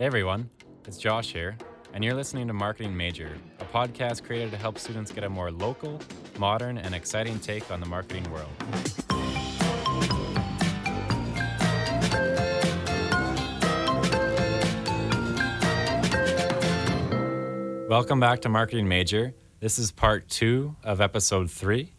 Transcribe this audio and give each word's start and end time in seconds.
Hey 0.00 0.06
everyone, 0.06 0.48
it's 0.86 0.96
Josh 0.96 1.30
here, 1.30 1.58
and 1.92 2.02
you're 2.02 2.14
listening 2.14 2.46
to 2.46 2.54
Marketing 2.54 2.96
Major, 2.96 3.36
a 3.58 3.66
podcast 3.66 4.24
created 4.24 4.50
to 4.52 4.56
help 4.56 4.78
students 4.78 5.12
get 5.12 5.24
a 5.24 5.28
more 5.28 5.50
local, 5.50 6.00
modern, 6.38 6.78
and 6.78 6.94
exciting 6.94 7.38
take 7.38 7.70
on 7.70 7.80
the 7.80 7.86
marketing 7.86 8.24
world. 8.32 8.48
Welcome 17.86 18.20
back 18.20 18.40
to 18.40 18.48
Marketing 18.48 18.88
Major. 18.88 19.34
This 19.60 19.78
is 19.78 19.92
part 19.92 20.30
two 20.30 20.76
of 20.82 21.02
episode 21.02 21.50
three. 21.50 21.92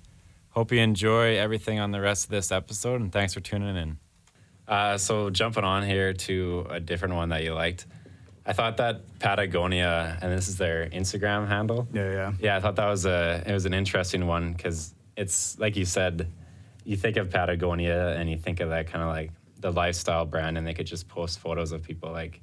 Hope 0.49 0.71
you 0.71 0.79
enjoy 0.79 1.37
everything 1.37 1.77
on 1.77 1.91
the 1.91 2.01
rest 2.01 2.25
of 2.25 2.31
this 2.31 2.51
episode, 2.51 2.99
and 2.99 3.11
thanks 3.11 3.35
for 3.35 3.41
tuning 3.41 3.75
in. 3.75 3.99
Uh, 4.71 4.97
so, 4.97 5.29
jumping 5.29 5.65
on 5.65 5.83
here 5.83 6.13
to 6.13 6.65
a 6.69 6.79
different 6.79 7.13
one 7.15 7.27
that 7.29 7.43
you 7.43 7.53
liked, 7.53 7.85
I 8.45 8.53
thought 8.53 8.77
that 8.77 9.01
Patagonia, 9.19 10.17
and 10.21 10.31
this 10.31 10.47
is 10.47 10.57
their 10.57 10.87
Instagram 10.89 11.45
handle. 11.47 11.87
Yeah, 11.93 12.09
yeah. 12.11 12.33
Yeah, 12.39 12.55
I 12.55 12.59
thought 12.61 12.77
that 12.77 12.87
was 12.87 13.05
a 13.05 13.43
it 13.45 13.51
was 13.51 13.65
an 13.65 13.73
interesting 13.73 14.25
one 14.27 14.53
because 14.53 14.93
it's 15.17 15.59
like 15.59 15.75
you 15.75 15.83
said, 15.83 16.31
you 16.85 16.95
think 16.95 17.17
of 17.17 17.29
Patagonia 17.29 18.15
and 18.17 18.29
you 18.29 18.37
think 18.37 18.61
of 18.61 18.69
that 18.69 18.87
kind 18.87 19.03
of 19.03 19.09
like 19.09 19.31
the 19.59 19.71
lifestyle 19.71 20.25
brand, 20.25 20.57
and 20.57 20.65
they 20.65 20.73
could 20.73 20.87
just 20.87 21.07
post 21.09 21.39
photos 21.39 21.73
of 21.73 21.83
people 21.83 22.09
like 22.11 22.39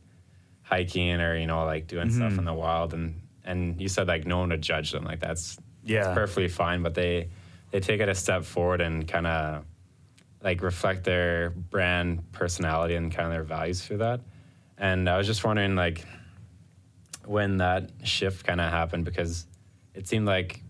hiking 0.62 1.20
or 1.22 1.34
you 1.38 1.46
know 1.46 1.64
like 1.64 1.86
doing 1.86 2.10
stuff 2.10 2.30
Mm-hmm. 2.32 2.40
in 2.40 2.44
the 2.44 2.54
wild, 2.54 2.92
and 2.92 3.14
and 3.44 3.80
you 3.80 3.88
said 3.88 4.06
like 4.06 4.26
no 4.26 4.38
one 4.38 4.50
would 4.50 4.60
judge 4.62 4.92
them, 4.92 5.04
like 5.04 5.20
that's 5.20 5.56
Yeah. 5.82 6.00
it's 6.10 6.14
perfectly 6.14 6.48
fine, 6.48 6.82
but 6.82 6.94
they 6.94 7.30
they 7.70 7.80
take 7.80 8.00
it 8.02 8.08
a 8.10 8.14
step 8.14 8.44
forward 8.44 8.82
and 8.82 9.08
kind 9.08 9.26
of 9.26 9.64
like 10.42 10.62
reflect 10.62 11.04
their 11.04 11.50
brand 11.50 12.32
personality 12.32 12.94
and 12.94 13.12
kind 13.12 13.26
of 13.26 13.32
their 13.32 13.42
values 13.42 13.84
through 13.84 13.98
that. 13.98 14.20
And 14.76 15.08
I 15.08 15.16
was 15.16 15.26
just 15.26 15.44
wondering 15.44 15.74
like 15.74 16.04
when 17.24 17.58
that 17.58 17.90
shift 18.04 18.46
kind 18.46 18.60
of 18.60 18.70
happened 18.70 19.04
because 19.04 19.46
it 19.94 20.06
seemed 20.06 20.26
like 20.26 20.62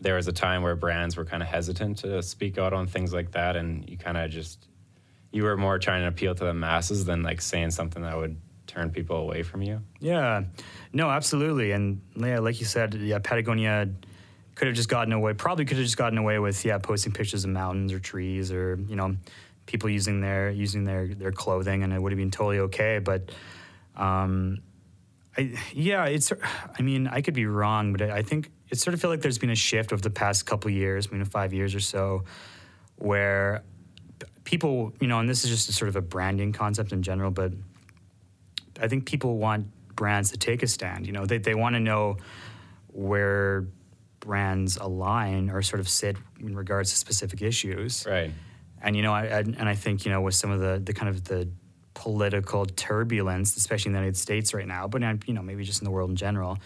there 0.00 0.16
was 0.16 0.28
a 0.28 0.32
time 0.32 0.62
where 0.62 0.76
brands 0.76 1.16
were 1.16 1.24
kind 1.24 1.42
of 1.42 1.48
hesitant 1.48 1.98
to 1.98 2.22
speak 2.22 2.58
out 2.58 2.72
on 2.72 2.86
things 2.86 3.12
like 3.12 3.32
that 3.32 3.56
and 3.56 3.88
you 3.88 3.96
kind 3.96 4.16
of 4.16 4.30
just 4.30 4.68
you 5.32 5.42
were 5.42 5.56
more 5.56 5.78
trying 5.78 6.02
to 6.02 6.08
appeal 6.08 6.34
to 6.34 6.44
the 6.44 6.54
masses 6.54 7.04
than 7.04 7.22
like 7.22 7.40
saying 7.40 7.70
something 7.70 8.02
that 8.02 8.16
would 8.16 8.40
turn 8.66 8.90
people 8.90 9.16
away 9.16 9.42
from 9.42 9.62
you. 9.62 9.80
Yeah, 10.00 10.44
no, 10.92 11.10
absolutely, 11.10 11.72
and 11.72 12.00
yeah, 12.16 12.38
like 12.38 12.58
you 12.58 12.66
said, 12.66 12.94
yeah, 12.94 13.18
Patagonia 13.18 13.88
could 14.56 14.66
have 14.66 14.76
just 14.76 14.88
gotten 14.88 15.12
away. 15.12 15.34
Probably 15.34 15.64
could 15.64 15.76
have 15.76 15.86
just 15.86 15.96
gotten 15.96 16.18
away 16.18 16.40
with 16.40 16.64
yeah, 16.64 16.78
posting 16.78 17.12
pictures 17.12 17.44
of 17.44 17.50
mountains 17.50 17.92
or 17.92 18.00
trees 18.00 18.50
or 18.50 18.76
you 18.88 18.96
know, 18.96 19.16
people 19.66 19.88
using 19.88 20.20
their 20.20 20.50
using 20.50 20.82
their 20.82 21.06
their 21.06 21.32
clothing, 21.32 21.84
and 21.84 21.92
it 21.92 22.02
would 22.02 22.10
have 22.10 22.18
been 22.18 22.32
totally 22.32 22.58
okay. 22.60 22.98
But, 22.98 23.30
um, 23.96 24.58
I 25.36 25.54
yeah, 25.72 26.06
it's. 26.06 26.32
I 26.78 26.82
mean, 26.82 27.06
I 27.06 27.20
could 27.20 27.34
be 27.34 27.46
wrong, 27.46 27.92
but 27.92 28.02
I 28.02 28.22
think 28.22 28.50
it 28.70 28.80
sort 28.80 28.94
of 28.94 29.00
feel 29.00 29.10
like 29.10 29.20
there's 29.20 29.38
been 29.38 29.50
a 29.50 29.54
shift 29.54 29.92
over 29.92 30.02
the 30.02 30.10
past 30.10 30.46
couple 30.46 30.70
years, 30.70 31.12
maybe 31.12 31.24
five 31.24 31.52
years 31.52 31.74
or 31.74 31.80
so, 31.80 32.24
where 32.96 33.62
people, 34.44 34.92
you 35.00 35.06
know, 35.06 35.20
and 35.20 35.28
this 35.28 35.44
is 35.44 35.50
just 35.50 35.72
sort 35.72 35.88
of 35.88 35.96
a 35.96 36.00
branding 36.00 36.52
concept 36.52 36.92
in 36.92 37.02
general, 37.02 37.30
but 37.30 37.52
I 38.80 38.88
think 38.88 39.04
people 39.04 39.36
want 39.36 39.66
brands 39.94 40.30
to 40.30 40.38
take 40.38 40.62
a 40.62 40.66
stand. 40.66 41.06
You 41.06 41.12
know, 41.12 41.26
they, 41.26 41.38
they 41.38 41.54
want 41.54 41.74
to 41.74 41.80
know 41.80 42.16
where 42.88 43.66
brands 44.26 44.76
align 44.76 45.48
or 45.50 45.62
sort 45.62 45.80
of 45.80 45.88
sit 45.88 46.16
in 46.40 46.56
regards 46.56 46.90
to 46.90 46.96
specific 46.96 47.40
issues. 47.40 48.04
Right. 48.06 48.30
And 48.82 48.94
you 48.96 49.02
know, 49.02 49.12
I, 49.12 49.22
I 49.22 49.38
and 49.38 49.68
I 49.68 49.74
think 49.74 50.04
you 50.04 50.10
know 50.12 50.20
with 50.20 50.34
some 50.34 50.50
of 50.50 50.60
the 50.60 50.80
the 50.84 50.92
kind 50.92 51.08
of 51.08 51.24
the 51.24 51.48
political 51.94 52.66
turbulence, 52.66 53.56
especially 53.56 53.90
in 53.90 53.92
the 53.94 54.00
United 54.00 54.16
States 54.16 54.52
right 54.52 54.66
now, 54.66 54.86
but 54.86 55.00
you 55.26 55.34
know 55.34 55.42
maybe 55.42 55.64
just 55.64 55.80
in 55.80 55.84
the 55.84 55.90
world 55.90 56.10
in 56.10 56.16
general, 56.16 56.58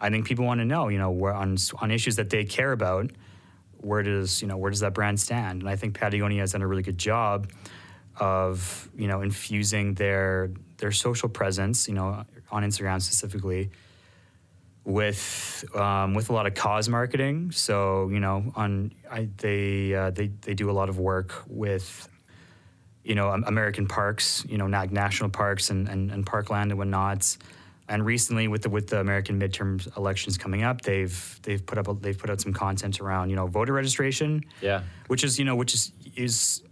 I 0.00 0.10
think 0.10 0.26
people 0.26 0.44
want 0.44 0.60
to 0.60 0.66
know 0.66 0.88
you 0.88 0.98
know 0.98 1.10
where 1.10 1.32
on 1.32 1.56
on 1.80 1.90
issues 1.90 2.16
that 2.16 2.28
they 2.28 2.44
care 2.44 2.72
about, 2.72 3.10
where 3.78 4.02
does 4.02 4.42
you 4.42 4.48
know 4.48 4.56
where 4.56 4.70
does 4.70 4.80
that 4.80 4.94
brand 4.94 5.18
stand? 5.18 5.62
And 5.62 5.70
I 5.70 5.76
think 5.76 5.98
Patagonia 5.98 6.40
has 6.40 6.52
done 6.52 6.62
a 6.62 6.66
really 6.66 6.82
good 6.82 6.98
job 6.98 7.50
of 8.18 8.88
you 8.96 9.08
know 9.08 9.22
infusing 9.22 9.94
their 9.94 10.50
their 10.78 10.92
social 10.92 11.28
presence, 11.28 11.88
you 11.88 11.94
know, 11.94 12.24
on 12.50 12.62
Instagram 12.62 13.00
specifically, 13.00 13.70
with 14.84 15.64
um, 15.74 16.14
with 16.14 16.30
a 16.30 16.32
lot 16.32 16.46
of 16.46 16.54
cause 16.54 16.88
marketing. 16.88 17.50
So 17.52 18.08
you 18.10 18.20
know, 18.20 18.52
on 18.54 18.92
I, 19.10 19.28
they 19.38 19.94
uh, 19.94 20.10
they 20.10 20.28
they 20.28 20.54
do 20.54 20.70
a 20.70 20.72
lot 20.72 20.88
of 20.88 20.98
work 20.98 21.42
with 21.46 22.08
you 23.02 23.14
know 23.14 23.30
American 23.30 23.86
parks, 23.86 24.44
you 24.48 24.58
know, 24.58 24.66
national 24.66 25.30
parks 25.30 25.70
and, 25.70 25.88
and 25.88 26.10
and 26.10 26.24
parkland 26.26 26.70
and 26.70 26.78
whatnot. 26.78 27.36
And 27.86 28.04
recently, 28.06 28.48
with 28.48 28.62
the 28.62 28.70
with 28.70 28.88
the 28.88 29.00
American 29.00 29.38
midterm 29.38 29.94
elections 29.96 30.38
coming 30.38 30.62
up, 30.62 30.80
they've 30.82 31.38
they've 31.42 31.64
put 31.64 31.76
up 31.78 31.88
a, 31.88 31.94
they've 31.94 32.16
put 32.16 32.30
out 32.30 32.40
some 32.40 32.52
content 32.54 33.00
around 33.00 33.28
you 33.30 33.36
know 33.36 33.46
voter 33.46 33.72
registration, 33.74 34.44
Yeah. 34.62 34.82
which 35.08 35.22
is 35.22 35.38
you 35.38 35.44
know 35.44 35.54
which 35.56 35.74
is 35.74 35.92
is 36.16 36.62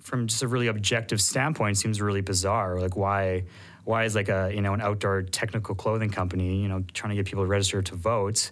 from 0.00 0.26
just 0.28 0.42
a 0.42 0.48
really 0.48 0.66
objective 0.68 1.20
standpoint 1.20 1.76
seems 1.78 2.00
really 2.00 2.20
bizarre. 2.20 2.78
Like 2.78 2.94
why 2.96 3.44
why 3.84 4.04
is 4.04 4.14
like 4.14 4.28
a 4.28 4.50
you 4.54 4.60
know 4.62 4.74
an 4.74 4.80
outdoor 4.80 5.22
technical 5.22 5.74
clothing 5.74 6.10
company 6.10 6.60
you 6.62 6.68
know 6.68 6.84
trying 6.92 7.10
to 7.10 7.16
get 7.16 7.26
people 7.26 7.44
to 7.44 7.48
register 7.48 7.82
to 7.82 7.94
vote? 7.94 8.50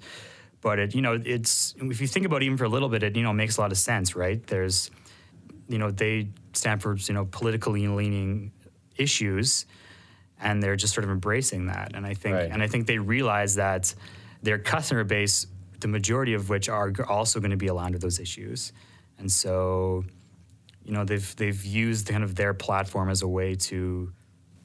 But 0.61 0.79
it 0.79 0.95
you 0.95 1.03
know 1.03 1.21
it's 1.25 1.75
if 1.79 2.01
you 2.01 2.07
think 2.07 2.27
about 2.27 2.43
it 2.43 2.47
even 2.47 2.57
for 2.57 2.65
a 2.65 2.69
little 2.69 2.89
bit, 2.89 3.03
it 3.03 3.17
you 3.17 3.23
know 3.23 3.33
makes 3.33 3.57
a 3.57 3.61
lot 3.61 3.73
of 3.73 3.79
sense, 3.79 4.15
right? 4.15 4.45
There's 4.47 4.91
you 5.69 5.79
know 5.79 5.91
they 5.91 6.29
stand 6.53 6.83
for 6.83 6.97
you 6.97 7.15
know 7.15 7.25
politically 7.25 7.89
leaning 7.89 8.53
issues, 8.97 9.67
and 10.41 10.63
they're 10.63 10.77
just 10.77 10.95
sort 10.95 11.05
of 11.05 11.11
embracing 11.11 11.67
that. 11.67 11.93
And 11.95 12.07
I 12.07 12.15
think 12.15 12.37
Right. 12.37 12.51
and 12.51 12.63
I 12.63 12.69
think 12.69 12.87
they 12.87 12.99
realize 12.99 13.57
that 13.57 13.95
their 14.43 14.59
customer 14.59 15.05
base, 15.05 15.47
the 15.81 15.89
majority 15.89 16.35
of 16.35 16.49
which 16.49 16.69
are 16.69 16.93
also 17.09 17.41
going 17.41 17.53
to 17.53 17.57
be 17.57 17.69
aligned 17.69 17.95
with 17.95 18.03
those 18.03 18.21
issues, 18.21 18.73
and 19.19 19.31
so 19.33 20.05
you 20.85 20.93
know 20.93 21.05
they've 21.05 21.35
they've 21.37 21.65
used 21.65 22.07
kind 22.09 22.23
of 22.23 22.35
their 22.35 22.55
platform 22.55 23.09
as 23.09 23.23
a 23.23 23.29
way 23.29 23.55
to 23.55 24.13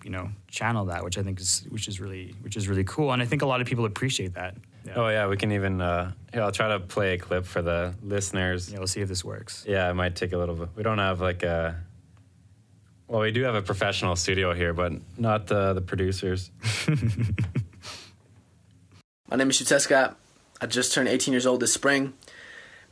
you 0.08 0.14
know 0.14 0.30
channel 0.48 0.86
that 0.86 1.04
which 1.04 1.18
i 1.18 1.22
think 1.22 1.38
is 1.38 1.66
which 1.68 1.90
is 1.90 2.00
really 2.00 2.34
which 2.42 2.56
is 2.56 2.70
really 2.70 2.86
cool 2.86 3.12
and 3.12 3.22
i 3.22 3.26
think 3.26 3.42
a 3.42 3.46
lot 3.46 3.60
of 3.60 3.68
people 3.68 3.84
appreciate 3.84 4.36
that 4.36 4.56
yeah, 4.86 4.94
Oh 4.96 5.10
yeah, 5.10 5.28
we 5.28 5.36
can 5.36 5.52
even. 5.52 5.82
Uh, 5.82 6.14
yeah, 6.34 6.46
I'll 6.46 6.52
try 6.54 6.70
to 6.70 6.80
play 6.80 7.16
a 7.16 7.18
clip 7.18 7.46
for 7.46 7.62
the 7.62 7.94
listeners. 8.02 8.72
yeah 8.72 8.78
we'll 8.78 8.88
see 8.88 9.02
if 9.02 9.10
this 9.10 9.22
works 9.22 9.66
Yeah, 9.68 9.92
it 9.92 9.96
might 9.96 10.16
take 10.16 10.32
a 10.32 10.38
little 10.38 10.56
bit. 10.56 10.70
We 10.78 10.84
don't 10.84 11.00
have 11.00 11.20
like 11.20 11.44
a. 11.44 11.76
Well, 13.10 13.20
we 13.20 13.32
do 13.32 13.44
have 13.44 13.56
a 13.56 13.62
professional 13.62 14.16
studio 14.16 14.54
here, 14.54 14.74
but 14.74 14.94
not 15.18 15.48
the 15.48 15.74
the 15.74 15.82
producers. 15.82 16.52
My 19.30 19.36
name 19.36 19.50
is 19.50 19.60
Shuteska. 19.60 20.16
I 20.62 20.66
just 20.68 20.94
turned 20.94 21.10
18 21.10 21.34
years 21.34 21.46
old 21.46 21.60
this 21.60 21.74
spring. 21.74 22.14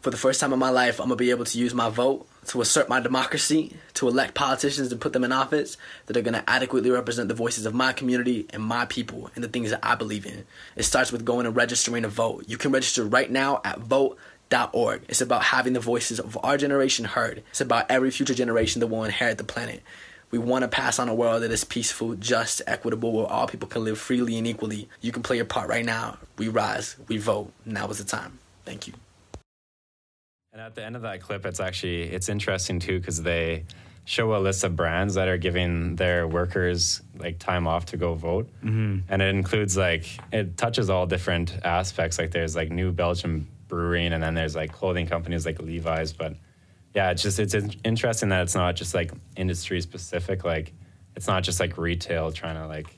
For 0.02 0.10
the 0.12 0.18
first 0.18 0.42
time 0.42 0.52
in 0.52 0.60
my 0.60 0.72
life, 0.72 1.00
I'm 1.00 1.08
gonna 1.08 1.16
be 1.16 1.32
able 1.32 1.46
to 1.46 1.58
use 1.58 1.74
my 1.74 1.88
vote 1.90 2.28
to 2.46 2.62
assert 2.62 2.90
my 2.90 3.00
democracy, 3.00 3.76
to 3.96 4.08
elect 4.08 4.34
politicians 4.34 4.92
and 4.92 5.02
put 5.02 5.14
them 5.14 5.24
in 5.24 5.32
office 5.32 5.78
that 6.06 6.18
are 6.18 6.22
gonna 6.22 6.44
adequately 6.48 6.92
represent 6.92 7.28
the 7.28 7.34
voices 7.34 7.66
of 7.66 7.74
my 7.74 7.94
community 7.94 8.46
and 8.52 8.64
my 8.64 8.86
people 8.86 9.30
and 9.36 9.44
the 9.44 9.48
things 9.48 9.72
that 9.72 9.80
I 9.84 9.96
believe 9.96 10.26
in. 10.26 10.46
It 10.76 10.84
starts 10.84 11.12
with 11.12 11.26
going 11.26 11.46
and 11.46 11.56
registering 11.56 12.04
to 12.04 12.10
vote. 12.10 12.46
You 12.48 12.58
can 12.58 12.72
register 12.72 13.04
right 13.04 13.30
now 13.30 13.62
at 13.64 13.80
vote.org. 13.80 15.02
It's 15.08 15.22
about 15.22 15.44
having 15.44 15.74
the 15.74 15.80
voices 15.80 16.20
of 16.20 16.38
our 16.44 16.58
generation 16.58 17.06
heard. 17.06 17.44
It's 17.50 17.62
about 17.62 17.90
every 17.90 18.12
future 18.12 18.36
generation 18.36 18.80
that 18.80 18.88
will 18.88 19.04
inherit 19.04 19.38
the 19.38 19.44
planet. 19.44 19.82
We 20.32 20.40
want 20.40 20.64
to 20.64 20.68
pass 20.68 21.00
on 21.00 21.08
a 21.08 21.16
world 21.16 21.44
that 21.44 21.52
is 21.52 21.64
peaceful, 21.64 22.16
just, 22.16 22.62
equitable, 22.68 23.12
where 23.14 23.28
all 23.28 23.48
people 23.48 23.70
can 23.70 23.84
live 23.84 23.98
freely 23.98 24.38
and 24.38 24.48
equally. 24.48 24.90
You 25.00 25.12
can 25.12 25.24
play 25.24 25.38
your 25.38 25.46
part 25.46 25.70
right 25.70 25.86
now. 25.86 26.18
We 26.38 26.48
rise, 26.50 26.98
we 27.08 27.18
vote. 27.18 27.54
Now 27.66 27.88
is 27.88 28.00
the 28.00 28.04
time. 28.04 28.40
Thank 28.66 28.88
you. 28.88 28.94
And 30.56 30.64
at 30.64 30.74
the 30.74 30.86
end 30.86 30.96
of 30.96 31.02
that 31.02 31.20
clip, 31.20 31.46
it's 31.46 31.60
actually 31.60 32.04
it's 32.04 32.30
interesting 32.30 32.80
too 32.80 32.98
because 32.98 33.22
they 33.22 33.66
show 34.06 34.34
a 34.38 34.40
list 34.40 34.64
of 34.64 34.74
brands 34.74 35.16
that 35.16 35.28
are 35.28 35.38
giving 35.38 35.98
their 35.98 36.30
workers 36.30 37.02
like 37.18 37.40
time 37.40 37.68
off 37.68 37.88
to 37.88 37.98
go 37.98 38.14
vote, 38.14 38.50
mm-hmm. 38.64 39.00
and 39.10 39.22
it 39.22 39.36
includes 39.36 39.76
like 39.76 40.08
it 40.32 40.56
touches 40.56 40.90
all 40.90 41.08
different 41.08 41.60
aspects. 41.66 42.18
Like 42.18 42.32
there's 42.32 42.56
like 42.56 42.72
New 42.72 42.94
Belgium 42.94 43.50
Brewing, 43.68 44.14
and 44.14 44.24
then 44.24 44.34
there's 44.34 44.56
like 44.56 44.72
clothing 44.72 45.08
companies 45.08 45.46
like 45.46 45.62
Levi's. 45.62 46.14
But 46.14 46.38
yeah, 46.94 47.12
it's 47.12 47.22
just 47.22 47.38
it's 47.38 47.54
in- 47.54 47.76
interesting 47.84 48.30
that 48.30 48.44
it's 48.44 48.56
not 48.56 48.78
just 48.78 48.94
like 48.94 49.12
industry 49.36 49.82
specific. 49.82 50.46
Like 50.46 50.72
it's 51.18 51.28
not 51.28 51.44
just 51.44 51.60
like 51.60 51.78
retail 51.78 52.32
trying 52.32 52.56
to 52.56 52.66
like 52.66 52.98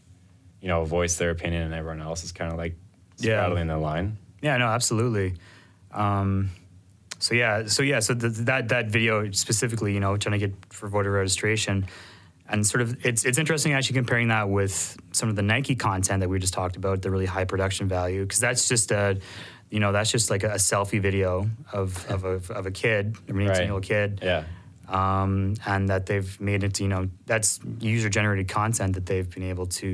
you 0.61 0.67
know 0.67 0.85
voice 0.85 1.15
their 1.15 1.31
opinion, 1.31 1.63
and 1.63 1.73
everyone 1.73 2.03
else 2.03 2.23
is 2.23 2.31
kind 2.31 2.51
of 2.51 2.59
like 2.59 2.75
Yeah. 3.17 3.37
straddling 3.41 3.65
the 3.65 3.79
line. 3.79 4.19
yeah 4.43 4.57
no 4.57 4.67
absolutely 4.67 5.33
um, 5.91 6.51
so 7.27 7.35
yeah 7.35 7.55
so 7.75 7.81
yeah 7.91 7.99
so 8.07 8.11
th 8.15 8.33
that 8.51 8.63
that 8.73 8.85
video 8.97 9.13
specifically 9.45 9.91
you 9.95 10.01
know 10.03 10.13
trying 10.21 10.35
to 10.39 10.43
get 10.47 10.53
for 10.77 10.87
voter 10.95 11.11
registration 11.21 11.75
and 12.51 12.59
sort 12.71 12.81
of 12.85 12.87
it's 13.09 13.21
it's 13.29 13.37
interesting 13.43 13.71
actually 13.77 13.97
comparing 14.01 14.29
that 14.35 14.47
with 14.59 14.75
some 15.19 15.27
of 15.31 15.35
the 15.39 15.45
Nike 15.53 15.75
content 15.75 16.17
that 16.21 16.29
we 16.29 16.37
just 16.39 16.53
talked 16.59 16.77
about 16.81 16.97
the 17.03 17.09
really 17.13 17.29
high 17.35 17.47
production 17.53 17.85
value 17.99 18.21
because 18.25 18.39
that's 18.47 18.63
just 18.73 18.87
a 18.91 19.03
you 19.69 19.79
know 19.81 19.91
that's 19.91 20.11
just 20.17 20.27
like 20.33 20.43
a, 20.43 20.55
selfie 20.71 21.01
video 21.09 21.31
of 21.79 21.89
of 22.13 22.23
a, 22.23 22.35
of 22.59 22.65
a 22.71 22.71
kid, 22.71 23.03
an 23.27 23.35
18 23.41 23.63
year 23.67 23.73
old 23.77 23.83
kid, 23.83 24.09
Yeah. 24.23 24.43
um, 24.87 25.55
and 25.65 25.89
that 25.89 26.05
they've 26.05 26.31
made 26.39 26.61
it. 26.67 26.79
You 26.79 26.87
know, 26.93 27.09
that's 27.25 27.59
user 27.81 28.09
generated 28.09 28.47
content 28.47 28.91
that 28.95 29.05
they've 29.09 29.29
been 29.29 29.43
able 29.53 29.67
to 29.81 29.91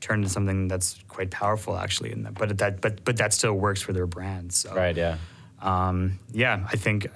turn 0.00 0.20
into 0.20 0.30
something 0.30 0.68
that's 0.68 0.90
quite 1.08 1.30
powerful, 1.42 1.76
actually. 1.84 2.14
That, 2.14 2.34
but 2.40 2.56
that 2.58 2.80
but 2.80 3.02
but 3.04 3.16
that 3.16 3.32
still 3.34 3.54
works 3.54 3.82
for 3.82 3.92
their 3.92 4.06
brand. 4.06 4.52
So 4.52 4.68
Right. 4.74 4.96
Yeah. 4.96 5.16
Um, 5.62 6.18
yeah, 6.32 6.66
I 6.70 6.76
think, 6.76 7.06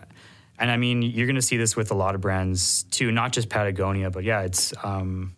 and 0.59 0.71
I 0.71 0.77
mean, 0.77 1.03
you're 1.03 1.27
going 1.27 1.37
to 1.37 1.43
see 1.43 1.57
this 1.57 1.77
with 1.77 1.91
a 1.91 1.95
lot 1.95 2.15
of 2.15 2.21
brands 2.21 2.85
too, 2.91 3.11
not 3.13 3.33
just 3.33 3.49
Patagonia, 3.49 4.11
but 4.11 4.25
yeah, 4.25 4.41
it's. 4.43 4.73
Um, 4.83 5.35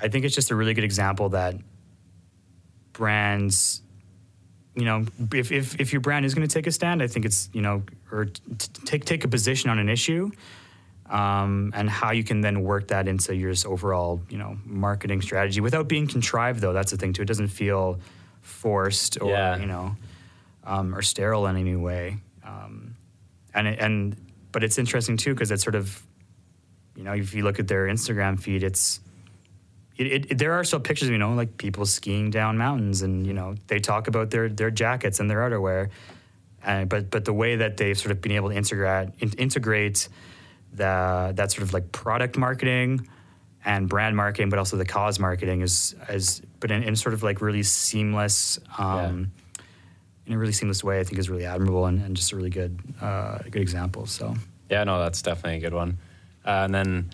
I 0.00 0.08
think 0.08 0.24
it's 0.26 0.34
just 0.34 0.50
a 0.50 0.54
really 0.54 0.74
good 0.74 0.84
example 0.84 1.30
that 1.30 1.54
brands, 2.92 3.82
you 4.74 4.84
know, 4.84 5.06
if 5.32 5.50
if, 5.52 5.80
if 5.80 5.92
your 5.92 6.00
brand 6.00 6.24
is 6.26 6.34
going 6.34 6.46
to 6.46 6.52
take 6.52 6.66
a 6.66 6.70
stand, 6.72 7.02
I 7.02 7.06
think 7.06 7.24
it's 7.24 7.48
you 7.52 7.62
know, 7.62 7.82
or 8.12 8.26
t- 8.26 8.32
take 8.84 9.04
take 9.04 9.24
a 9.24 9.28
position 9.28 9.70
on 9.70 9.78
an 9.78 9.88
issue. 9.88 10.30
Um, 11.08 11.70
and 11.76 11.88
how 11.88 12.10
you 12.10 12.24
can 12.24 12.40
then 12.40 12.62
work 12.64 12.88
that 12.88 13.06
into 13.06 13.32
your 13.32 13.54
overall, 13.64 14.20
you 14.28 14.38
know, 14.38 14.58
marketing 14.64 15.22
strategy 15.22 15.60
without 15.60 15.86
being 15.86 16.08
contrived, 16.08 16.60
though. 16.60 16.72
That's 16.72 16.90
the 16.90 16.96
thing 16.96 17.12
too. 17.12 17.22
It 17.22 17.26
doesn't 17.26 17.46
feel 17.46 18.00
forced 18.40 19.22
or 19.22 19.30
Yeah. 19.30 19.56
you 19.56 19.66
know, 19.66 19.94
um, 20.66 20.94
or 20.94 21.00
sterile 21.02 21.46
in 21.46 21.56
any 21.56 21.76
way. 21.76 22.18
Um, 22.44 22.94
and 23.54 23.66
it, 23.68 23.78
and 23.78 24.16
but 24.52 24.62
it's 24.62 24.78
interesting 24.78 25.16
too 25.16 25.32
because 25.34 25.50
it's 25.50 25.62
sort 25.62 25.74
of, 25.74 26.02
you 26.96 27.04
know, 27.04 27.12
if 27.12 27.32
you 27.34 27.42
look 27.44 27.58
at 27.58 27.68
their 27.68 27.86
Instagram 27.86 28.38
feed, 28.38 28.62
it's 28.62 29.00
it, 29.96 30.06
it, 30.06 30.30
it- 30.32 30.38
there 30.38 30.52
are 30.52 30.64
still 30.64 30.80
pictures, 30.80 31.08
you 31.08 31.18
know, 31.18 31.32
like 31.34 31.56
people 31.56 31.86
skiing 31.86 32.30
down 32.30 32.58
mountains, 32.58 33.02
and 33.02 33.26
you 33.26 33.32
know 33.32 33.54
they 33.68 33.78
talk 33.80 34.08
about 34.08 34.30
their 34.30 34.48
their 34.48 34.70
jackets 34.70 35.20
and 35.20 35.30
their 35.30 35.38
outerwear, 35.38 35.88
uh, 36.64 36.84
but 36.84 37.08
but 37.10 37.24
the 37.24 37.32
way 37.32 37.56
that 37.56 37.76
they've 37.78 37.98
sort 37.98 38.12
of 38.12 38.20
been 38.20 38.32
able 38.32 38.50
to 38.50 38.56
integrate 38.56 39.08
in, 39.20 39.30
integrate 39.38 40.08
the 40.72 41.32
that 41.36 41.50
sort 41.52 41.62
of 41.62 41.72
like 41.72 41.90
product 41.92 42.36
marketing 42.36 43.08
and 43.64 43.88
brand 43.88 44.14
marketing, 44.16 44.48
but 44.50 44.58
also 44.58 44.76
the 44.76 44.84
cause 44.84 45.18
marketing 45.18 45.62
is 45.62 45.94
is 46.10 46.42
but 46.60 46.70
in, 46.70 46.82
in 46.82 46.94
sort 46.96 47.14
of 47.14 47.22
like 47.22 47.40
really 47.40 47.62
seamless. 47.62 48.58
Um, 48.78 49.32
In 50.26 50.32
a 50.32 50.38
really 50.38 50.52
seamless 50.52 50.82
way, 50.82 50.98
I 50.98 51.04
think 51.04 51.18
is 51.18 51.30
really 51.30 51.44
admirable 51.44 51.86
and, 51.86 52.02
and 52.02 52.16
just 52.16 52.32
a 52.32 52.36
really 52.36 52.50
good, 52.50 52.78
uh, 53.00 53.38
good 53.50 53.62
example. 53.62 54.06
So, 54.06 54.34
Yeah, 54.68 54.82
no, 54.84 54.98
that's 54.98 55.22
definitely 55.22 55.58
a 55.58 55.60
good 55.60 55.74
one. 55.74 55.98
Uh, 56.44 56.62
and 56.64 56.74
then, 56.74 57.10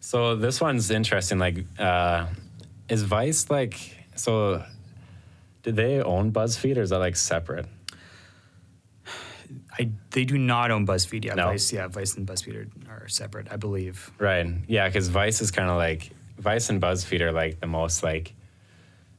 so 0.00 0.36
this 0.36 0.60
one's 0.60 0.90
interesting. 0.90 1.38
Like, 1.38 1.64
uh, 1.78 2.26
is 2.88 3.02
Vice 3.02 3.50
like 3.50 3.78
so? 4.14 4.64
Did 5.62 5.76
they 5.76 6.00
own 6.00 6.32
BuzzFeed 6.32 6.76
or 6.76 6.82
is 6.82 6.90
that 6.90 6.98
like 6.98 7.16
separate? 7.16 7.66
I 9.78 9.90
they 10.10 10.24
do 10.24 10.38
not 10.38 10.70
own 10.70 10.86
BuzzFeed. 10.86 11.24
Yeah, 11.24 11.34
No. 11.34 11.46
Vice, 11.48 11.72
yeah, 11.72 11.88
Vice 11.88 12.16
and 12.16 12.26
BuzzFeed 12.26 12.66
are, 12.88 13.04
are 13.04 13.08
separate, 13.08 13.48
I 13.50 13.56
believe. 13.56 14.10
Right. 14.18 14.46
Yeah, 14.68 14.88
because 14.88 15.08
Vice 15.08 15.40
is 15.42 15.50
kind 15.50 15.68
of 15.68 15.76
like 15.76 16.10
Vice 16.38 16.70
and 16.70 16.80
BuzzFeed 16.80 17.20
are 17.20 17.32
like 17.32 17.60
the 17.60 17.66
most 17.66 18.02
like. 18.02 18.32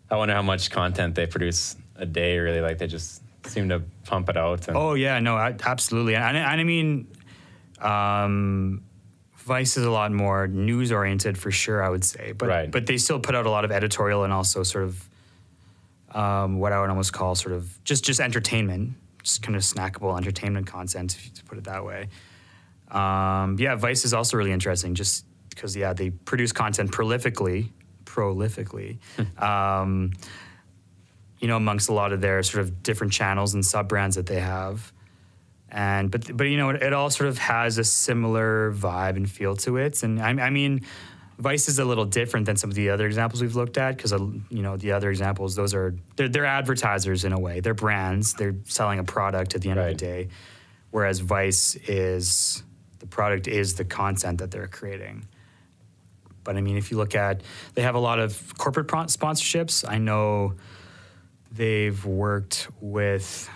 I 0.10 0.16
wonder 0.16 0.34
how 0.34 0.42
much 0.42 0.72
content 0.72 1.16
they 1.16 1.28
produce 1.28 1.76
a 1.98 2.06
day. 2.06 2.38
Really, 2.40 2.62
like 2.62 2.78
they 2.78 2.88
just 2.88 3.22
seem 3.46 3.70
to 3.70 3.82
pump 4.06 4.30
it 4.30 4.38
out. 4.38 4.68
And, 4.68 4.78
Oh 4.78 4.94
yeah, 4.94 5.20
no, 5.20 5.36
I, 5.36 5.56
absolutely, 5.66 6.16
and, 6.16 6.36
and 6.38 6.62
I 6.62 6.64
mean, 6.64 7.08
um, 7.80 8.84
Vice 9.38 9.78
is 9.78 9.86
a 9.86 9.92
lot 9.92 10.12
more 10.12 10.48
news 10.48 10.92
oriented 10.92 11.38
for 11.38 11.52
sure. 11.52 11.82
I 11.84 11.90
would 11.90 12.04
say, 12.04 12.34
but 12.34 12.50
Right. 12.50 12.72
but 12.72 12.86
they 12.88 12.98
still 12.98 13.20
put 13.20 13.36
out 13.36 13.46
a 13.46 13.50
lot 13.50 13.64
of 13.66 13.72
editorial 13.72 14.24
and 14.24 14.34
also 14.34 14.64
sort 14.64 14.84
of 14.84 15.10
um, 16.12 16.60
what 16.60 16.72
I 16.74 16.82
would 16.82 16.90
almost 16.90 17.14
call 17.14 17.36
sort 17.36 17.54
of 17.54 17.82
just 17.86 18.04
just 18.04 18.20
entertainment, 18.20 18.94
just 19.24 19.42
kind 19.44 19.56
of 19.56 19.62
snackable 19.62 20.18
entertainment 20.18 20.68
content, 20.68 21.16
if 21.16 21.26
you 21.26 21.32
put 21.48 21.58
it 21.58 21.64
that 21.66 21.86
way. 21.86 22.08
Um, 22.92 23.58
yeah, 23.60 23.76
Vice 23.76 24.04
is 24.06 24.14
also 24.14 24.38
really 24.38 24.52
interesting, 24.52 24.96
just 24.96 25.26
because 25.50 25.76
yeah, 25.76 25.94
they 25.94 26.10
produce 26.10 26.52
content 26.52 26.92
prolifically, 26.92 27.70
prolifically. 28.06 28.98
You 31.40 31.48
know, 31.48 31.58
amongst 31.58 31.90
a 31.90 31.94
lot 31.94 32.14
of 32.14 32.22
their 32.22 32.42
sort 32.44 32.62
of 32.62 32.84
different 32.84 33.14
channels 33.14 33.54
and 33.54 33.66
sub 33.66 33.88
brands 33.88 34.16
that 34.16 34.26
they 34.26 34.40
have. 34.40 34.92
And 35.70 36.10
but 36.10 36.36
but 36.36 36.46
you 36.46 36.58
know, 36.58 36.70
it, 36.70 36.82
it 36.82 36.94
all 36.94 37.10
sort 37.10 37.30
of 37.30 37.38
has 37.38 37.78
a 37.78 37.84
similar 37.84 38.72
vibe 38.72 39.18
and 39.18 39.30
feel 39.30 39.56
to 39.58 39.78
it. 39.78 40.02
And 40.04 40.22
I, 40.22 40.30
I 40.30 40.50
mean, 40.50 40.82
Vice 41.38 41.68
is 41.68 41.78
a 41.78 41.86
little 41.86 42.06
different 42.06 42.46
than 42.46 42.56
some 42.56 42.70
of 42.70 42.76
the 42.76 42.90
other 42.90 43.06
examples 43.06 43.42
we've 43.42 43.56
looked 43.56 43.78
at 43.78 43.96
because 43.96 44.12
uh, 44.12 44.18
you 44.18 44.64
know 44.64 44.78
the 44.78 44.94
other 44.94 45.10
examples 45.10 45.56
those 45.56 45.74
are 45.74 45.96
they're, 46.16 46.30
they're 46.30 46.46
advertisers 46.46 47.26
in 47.26 47.34
a 47.34 47.40
way. 47.40 47.60
They're 47.60 47.74
brands. 47.74 48.34
They're 48.34 48.56
selling 48.66 49.00
a 49.00 49.04
product 49.04 49.54
at 49.56 49.62
the 49.62 49.70
end 49.70 49.80
of 49.80 49.88
the 49.88 49.94
day. 49.94 50.30
Whereas 50.90 51.20
Vice 51.20 51.76
is 51.76 52.64
the 53.00 53.08
product 53.08 53.48
is 53.48 53.76
the 53.76 53.86
content 53.86 54.40
that 54.40 54.52
they're 54.52 54.68
creating. 54.68 55.28
But 56.44 56.56
I 56.56 56.62
mean, 56.62 56.78
if 56.78 56.92
you 56.92 56.98
look 56.98 57.14
at, 57.14 57.42
they 57.76 57.82
have 57.82 57.96
a 57.96 58.00
lot 58.00 58.20
of 58.20 58.58
corporate 58.58 58.88
pro- 58.88 59.04
sponsorships. 59.04 59.88
I 59.88 59.98
know 59.98 60.56
they've 61.58 62.04
worked 62.06 62.68
with 62.80 63.50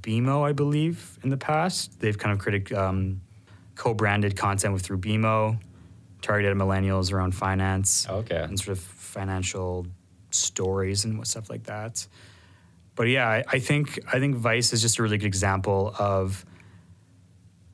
BMO, 0.00 0.42
I 0.46 0.52
believe, 0.52 1.18
in 1.22 1.30
the 1.30 1.36
past. 1.36 2.00
They've 2.00 2.16
kind 2.18 2.32
of 2.32 2.38
created 2.38 2.76
um, 2.76 3.20
co-branded 3.74 4.36
content 4.36 4.72
with 4.74 4.82
through 4.82 4.98
BMO, 4.98 5.58
targeted 6.22 6.52
at 6.52 6.56
millennials 6.56 7.12
around 7.12 7.32
finance 7.34 8.08
Okay. 8.08 8.36
and 8.36 8.58
sort 8.58 8.76
of 8.76 8.82
financial 8.82 9.86
stories 10.30 11.04
and 11.04 11.24
stuff 11.26 11.48
like 11.50 11.64
that. 11.64 12.06
But 12.94 13.08
yeah, 13.08 13.28
I, 13.28 13.44
I 13.52 13.58
think 13.58 13.98
I 14.12 14.18
think 14.18 14.36
Vice 14.36 14.72
is 14.72 14.80
just 14.80 14.98
a 14.98 15.02
really 15.02 15.18
good 15.18 15.26
example 15.26 15.94
of 15.98 16.44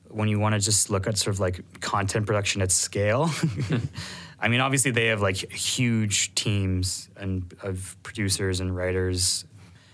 when 0.09 0.27
you 0.27 0.37
want 0.39 0.53
to 0.53 0.59
just 0.59 0.89
look 0.89 1.07
at 1.07 1.17
sort 1.17 1.33
of 1.35 1.39
like 1.39 1.79
content 1.79 2.25
production 2.27 2.61
at 2.61 2.71
scale. 2.71 3.29
I 4.43 4.49
mean, 4.49 4.59
obviously 4.59 4.91
they 4.91 5.07
have 5.07 5.21
like 5.21 5.37
huge 5.53 6.35
teams 6.35 7.09
and 7.15 7.55
of 7.63 7.95
producers 8.03 8.59
and 8.59 8.75
writers 8.75 9.45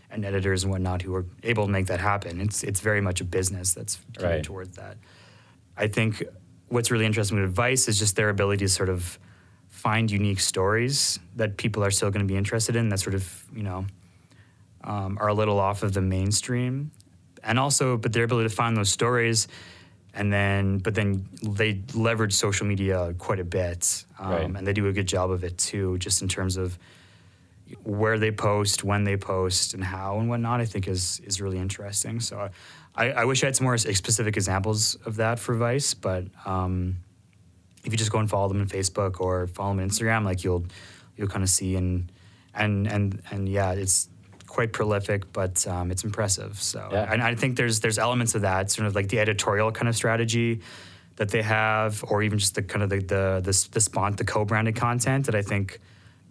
and 0.10 0.26
editors 0.26 0.64
and 0.64 0.72
whatnot 0.72 1.04
who 1.04 1.14
are 1.14 1.26
able 1.44 1.68
to 1.68 1.72
make 1.72 1.86
that 1.86 2.00
happen. 2.00 2.42
It's 2.42 2.64
it's 2.64 2.80
very 2.80 3.00
much 3.00 3.22
a 3.22 3.24
business 3.24 3.76
that's 3.76 4.00
geared 4.18 4.32
Right. 4.32 4.44
towards 4.44 4.76
that. 4.78 4.98
I 5.78 5.88
think 5.88 6.24
what's 6.68 6.90
really 6.90 7.06
interesting 7.06 7.40
with 7.40 7.54
Vice 7.54 7.88
is 7.88 8.00
just 8.00 8.16
their 8.16 8.30
ability 8.30 8.66
to 8.66 8.70
sort 8.70 8.90
of 8.90 9.20
find 9.68 10.10
unique 10.10 10.40
stories 10.40 11.20
that 11.36 11.58
people 11.58 11.84
are 11.84 11.92
still 11.92 12.10
going 12.10 12.28
to 12.28 12.32
be 12.34 12.36
interested 12.38 12.76
in 12.76 12.90
that 12.90 13.00
sort 13.00 13.14
of 13.14 13.46
you 13.56 13.62
know 13.64 13.86
um, 14.84 15.20
are 15.22 15.28
a 15.28 15.34
little 15.34 15.60
off 15.60 15.84
of 15.84 15.94
the 15.94 16.02
mainstream, 16.02 16.90
and 17.44 17.60
also 17.60 17.98
but 17.98 18.14
their 18.14 18.24
ability 18.24 18.50
to 18.50 18.56
find 18.56 18.76
those 18.76 18.90
stories, 18.90 19.48
and 20.14 20.32
then 20.34 20.80
but 20.80 20.96
then 20.96 21.26
they 21.44 21.82
leverage 21.94 22.34
social 22.34 22.66
media 22.68 23.14
quite 23.18 23.40
a 23.40 23.44
bit, 23.44 24.06
um, 24.20 24.32
Right. 24.32 24.42
and 24.58 24.66
they 24.68 24.74
do 24.74 24.88
a 24.88 24.94
good 24.94 25.08
job 25.08 25.32
of 25.32 25.44
it 25.44 25.58
too, 25.58 25.98
just 26.00 26.22
in 26.22 26.28
terms 26.28 26.58
of 26.58 26.78
where 27.84 28.18
they 28.18 28.32
post, 28.32 28.84
when 28.84 29.04
they 29.04 29.16
post, 29.18 29.74
and 29.76 29.84
how 29.84 30.20
and 30.20 30.28
whatnot. 30.30 30.60
I 30.62 30.66
think 30.66 30.88
is 30.88 31.20
is 31.26 31.40
really 31.42 31.58
interesting. 31.60 32.20
So. 32.20 32.50
I, 32.96 33.12
I 33.12 33.26
wish 33.26 33.44
I 33.44 33.46
had 33.48 33.56
some 33.56 33.64
more 33.66 33.78
specific 33.78 34.36
examples 34.36 34.96
of 35.06 35.18
that 35.18 35.40
for 35.40 35.56
Vice, 35.56 35.94
but 35.94 36.26
um, 36.44 36.98
if 37.86 37.94
you 37.94 37.98
just 37.98 38.12
go 38.12 38.18
and 38.20 38.30
follow 38.30 38.50
them 38.50 38.60
on 38.60 38.68
Facebook 38.68 39.22
or 39.22 39.48
follow 39.48 39.70
them 39.74 39.80
on 39.84 39.90
Instagram, 39.90 40.26
like 40.26 40.44
you'll 40.44 40.66
you'll 41.16 41.30
kind 41.30 41.44
of 41.44 41.50
see 41.50 41.76
and 41.76 42.12
and 42.54 42.88
and 42.88 43.22
and 43.32 43.48
yeah, 43.48 43.72
it's 43.72 44.10
quite 44.50 44.74
prolific, 44.74 45.32
but 45.32 45.66
um, 45.68 45.92
it's 45.92 46.04
impressive. 46.04 46.60
So 46.62 46.90
Yeah. 46.92 47.12
and 47.12 47.22
I 47.22 47.36
think 47.36 47.56
there's 47.56 47.80
there's 47.80 47.98
elements 48.00 48.36
of 48.36 48.42
that, 48.42 48.72
sort 48.72 48.88
of 48.88 48.96
like 48.96 49.08
the 49.08 49.20
editorial 49.20 49.72
kind 49.72 49.88
of 49.88 49.96
strategy 49.96 50.60
that 51.18 51.30
they 51.30 51.42
have, 51.42 52.04
or 52.10 52.24
even 52.24 52.40
just 52.40 52.56
the 52.56 52.64
kind 52.64 52.84
of 52.84 52.90
the 52.90 52.98
the 53.00 53.42
the, 53.44 53.68
the 53.72 53.80
spont 53.80 54.18
the 54.18 54.26
co-branded 54.26 54.76
content 54.76 55.26
that 55.28 55.36
I 55.36 55.42
think 55.44 55.80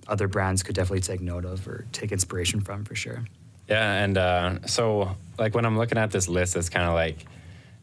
other 0.07 0.27
brands 0.29 0.63
could 0.63 0.75
definitely 0.75 1.01
take 1.01 1.21
note 1.21 1.45
of 1.45 1.67
or 1.69 1.87
take 1.93 2.13
inspiration 2.13 2.61
from 2.61 2.85
for 2.85 2.95
sure. 2.95 3.25
Yeah, 3.69 4.05
and 4.05 4.17
uh, 4.19 4.67
so 4.67 5.17
like 5.39 5.55
when 5.55 5.65
I'm 5.65 5.77
looking 5.79 5.99
at 5.99 6.11
this 6.11 6.29
list, 6.29 6.57
it's 6.57 6.69
kind 6.71 6.87
of 6.89 6.95
like 6.95 7.25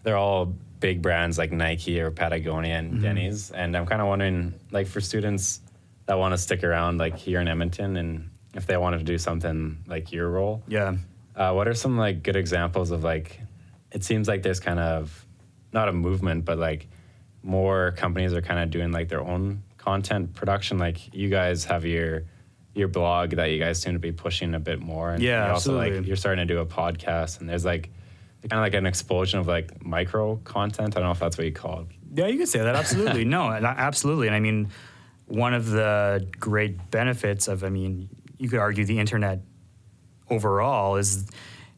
they're 0.03 0.17
all 0.17 0.53
big 0.79 1.01
brands 1.01 1.37
like 1.37 1.51
Nike 1.51 1.99
or 2.01 2.11
Patagonia 2.11 2.75
and 2.75 3.01
Denny's, 3.01 3.51
and 3.51 3.75
I'm 3.77 3.85
kind 3.85 4.01
of 4.01 4.07
wondering 4.07 4.53
like 4.71 4.87
for 4.87 4.99
students 5.01 5.61
that 6.07 6.17
want 6.19 6.33
to 6.33 6.37
stick 6.37 6.63
around 6.63 6.97
like 6.97 7.15
here 7.17 7.39
in 7.39 7.47
Edmonton, 7.47 7.97
and 7.97 8.29
if 8.55 8.65
they 8.65 8.77
wanted 8.77 8.97
to 8.99 9.03
do 9.03 9.17
something 9.17 9.77
like 9.85 10.11
your 10.11 10.29
role, 10.29 10.63
Yeah. 10.67 10.95
uh, 11.35 11.51
what 11.53 11.67
are 11.67 11.73
some 11.75 11.97
like 11.97 12.23
good 12.23 12.35
examples 12.35 12.89
of 12.91 13.03
like? 13.03 13.39
It 13.91 14.03
seems 14.03 14.27
like 14.27 14.41
there's 14.43 14.59
kind 14.59 14.79
of 14.79 15.25
not 15.71 15.87
a 15.89 15.93
movement, 15.93 16.45
but 16.45 16.57
like 16.57 16.87
more 17.43 17.91
companies 17.91 18.33
are 18.33 18.41
kind 18.41 18.59
of 18.59 18.69
doing 18.71 18.91
like 18.91 19.07
their 19.09 19.21
own 19.21 19.61
content 19.77 20.33
production. 20.33 20.77
Like 20.77 21.13
you 21.13 21.29
guys 21.29 21.65
have 21.65 21.85
your 21.85 22.23
your 22.73 22.87
blog 22.89 23.31
that 23.31 23.51
you 23.51 23.59
guys 23.59 23.81
seem 23.81 23.93
to 23.93 23.99
be 23.99 24.11
pushing 24.11 24.53
a 24.53 24.59
bit 24.59 24.79
more, 24.81 25.11
and 25.11 25.21
Yeah, 25.23 25.51
also 25.51 25.75
like 25.75 25.87
absolutely. 25.87 26.07
you're 26.07 26.17
starting 26.17 26.47
to 26.47 26.53
do 26.53 26.59
a 26.59 26.65
podcast, 26.65 27.39
and 27.39 27.47
there's 27.49 27.63
like 27.65 27.89
kind 28.49 28.59
of 28.59 28.65
like 28.65 28.73
an 28.73 28.85
explosion 28.85 29.39
of 29.39 29.47
like 29.47 29.83
micro 29.85 30.35
content. 30.37 30.95
I 30.95 30.99
don't 30.99 31.07
know 31.07 31.11
if 31.11 31.19
that's 31.19 31.37
what 31.37 31.45
you 31.45 31.53
call 31.53 31.81
it. 31.81 31.87
Yeah, 32.19 32.27
you 32.27 32.37
could 32.37 32.49
say 32.49 32.59
that. 32.59 32.75
Absolutely. 32.75 33.25
no, 33.37 33.49
absolutely. 33.49 34.27
And 34.27 34.35
I 34.35 34.39
mean, 34.39 34.69
one 35.27 35.53
of 35.53 35.69
the 35.69 36.27
great 36.39 36.91
benefits 36.91 37.47
of, 37.47 37.63
I 37.63 37.69
mean, 37.69 38.07
you 38.37 38.49
could 38.49 38.59
argue 38.59 38.85
the 38.85 38.99
internet 38.99 39.39
overall 40.29 40.95
is 40.95 41.27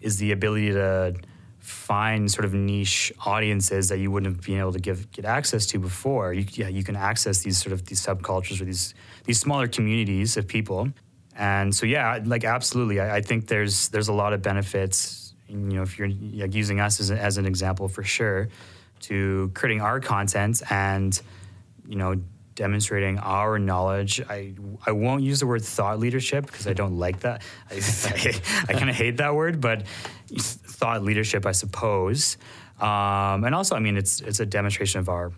is 0.01 0.17
the 0.17 0.31
ability 0.31 0.71
to 0.71 1.15
find 1.59 2.31
sort 2.31 2.45
of 2.45 2.53
niche 2.53 3.11
audiences 3.25 3.89
that 3.89 3.97
you 3.99 4.09
wouldn't 4.09 4.33
have 4.33 4.45
been 4.45 4.59
able 4.59 4.71
to 4.71 4.79
give 4.79 5.11
get 5.11 5.25
access 5.25 5.65
to 5.65 5.79
before. 5.79 6.33
You, 6.33 6.45
yeah, 6.51 6.67
you 6.67 6.83
can 6.83 6.95
access 6.95 7.39
these 7.39 7.57
sort 7.57 7.73
of 7.73 7.85
these 7.85 8.03
subcultures 8.05 8.61
or 8.61 8.65
these 8.65 8.93
these 9.25 9.39
smaller 9.39 9.67
communities 9.67 10.37
of 10.37 10.47
people. 10.47 10.89
And 11.35 11.75
so 11.75 11.85
yeah, 11.85 12.19
like 12.23 12.43
absolutely, 12.43 12.99
I, 12.99 13.17
I 13.17 13.21
think 13.21 13.47
there's 13.47 13.89
there's 13.89 14.07
a 14.07 14.13
lot 14.13 14.33
of 14.33 14.41
benefits. 14.41 15.33
You 15.47 15.57
know, 15.57 15.81
if 15.81 15.97
you're 15.97 16.09
like, 16.09 16.53
using 16.53 16.79
us 16.79 16.99
as, 16.99 17.09
a, 17.09 17.17
as 17.17 17.37
an 17.37 17.45
example 17.45 17.87
for 17.87 18.03
sure, 18.03 18.49
to 19.01 19.51
creating 19.53 19.81
our 19.81 19.99
content 19.99 20.61
and 20.69 21.19
you 21.87 21.95
know 21.97 22.15
demonstrating 22.57 23.19
our 23.19 23.57
knowledge. 23.57 24.19
I 24.27 24.53
I 24.85 24.91
won't 24.91 25.23
use 25.23 25.39
the 25.39 25.47
word 25.47 25.63
thought 25.63 25.99
leadership 25.99 26.45
because 26.47 26.67
I 26.67 26.73
don't 26.73 26.97
like 26.97 27.21
that. 27.21 27.43
I, 27.71 27.75
I, 27.75 28.41
I 28.67 28.73
kind 28.73 28.89
of 28.89 28.95
hate 28.95 29.17
that 29.17 29.33
word, 29.33 29.61
but 29.61 29.87
thought 30.35 31.03
leadership, 31.03 31.45
I 31.45 31.53
suppose. 31.53 32.37
Um, 32.81 33.45
and 33.45 33.55
also, 33.55 33.75
I 33.75 33.79
mean, 33.79 33.95
it's 33.95 34.19
it's 34.19 34.41
a 34.41 34.45
demonstration 34.45 34.99
of 34.99 35.07
our 35.07 35.31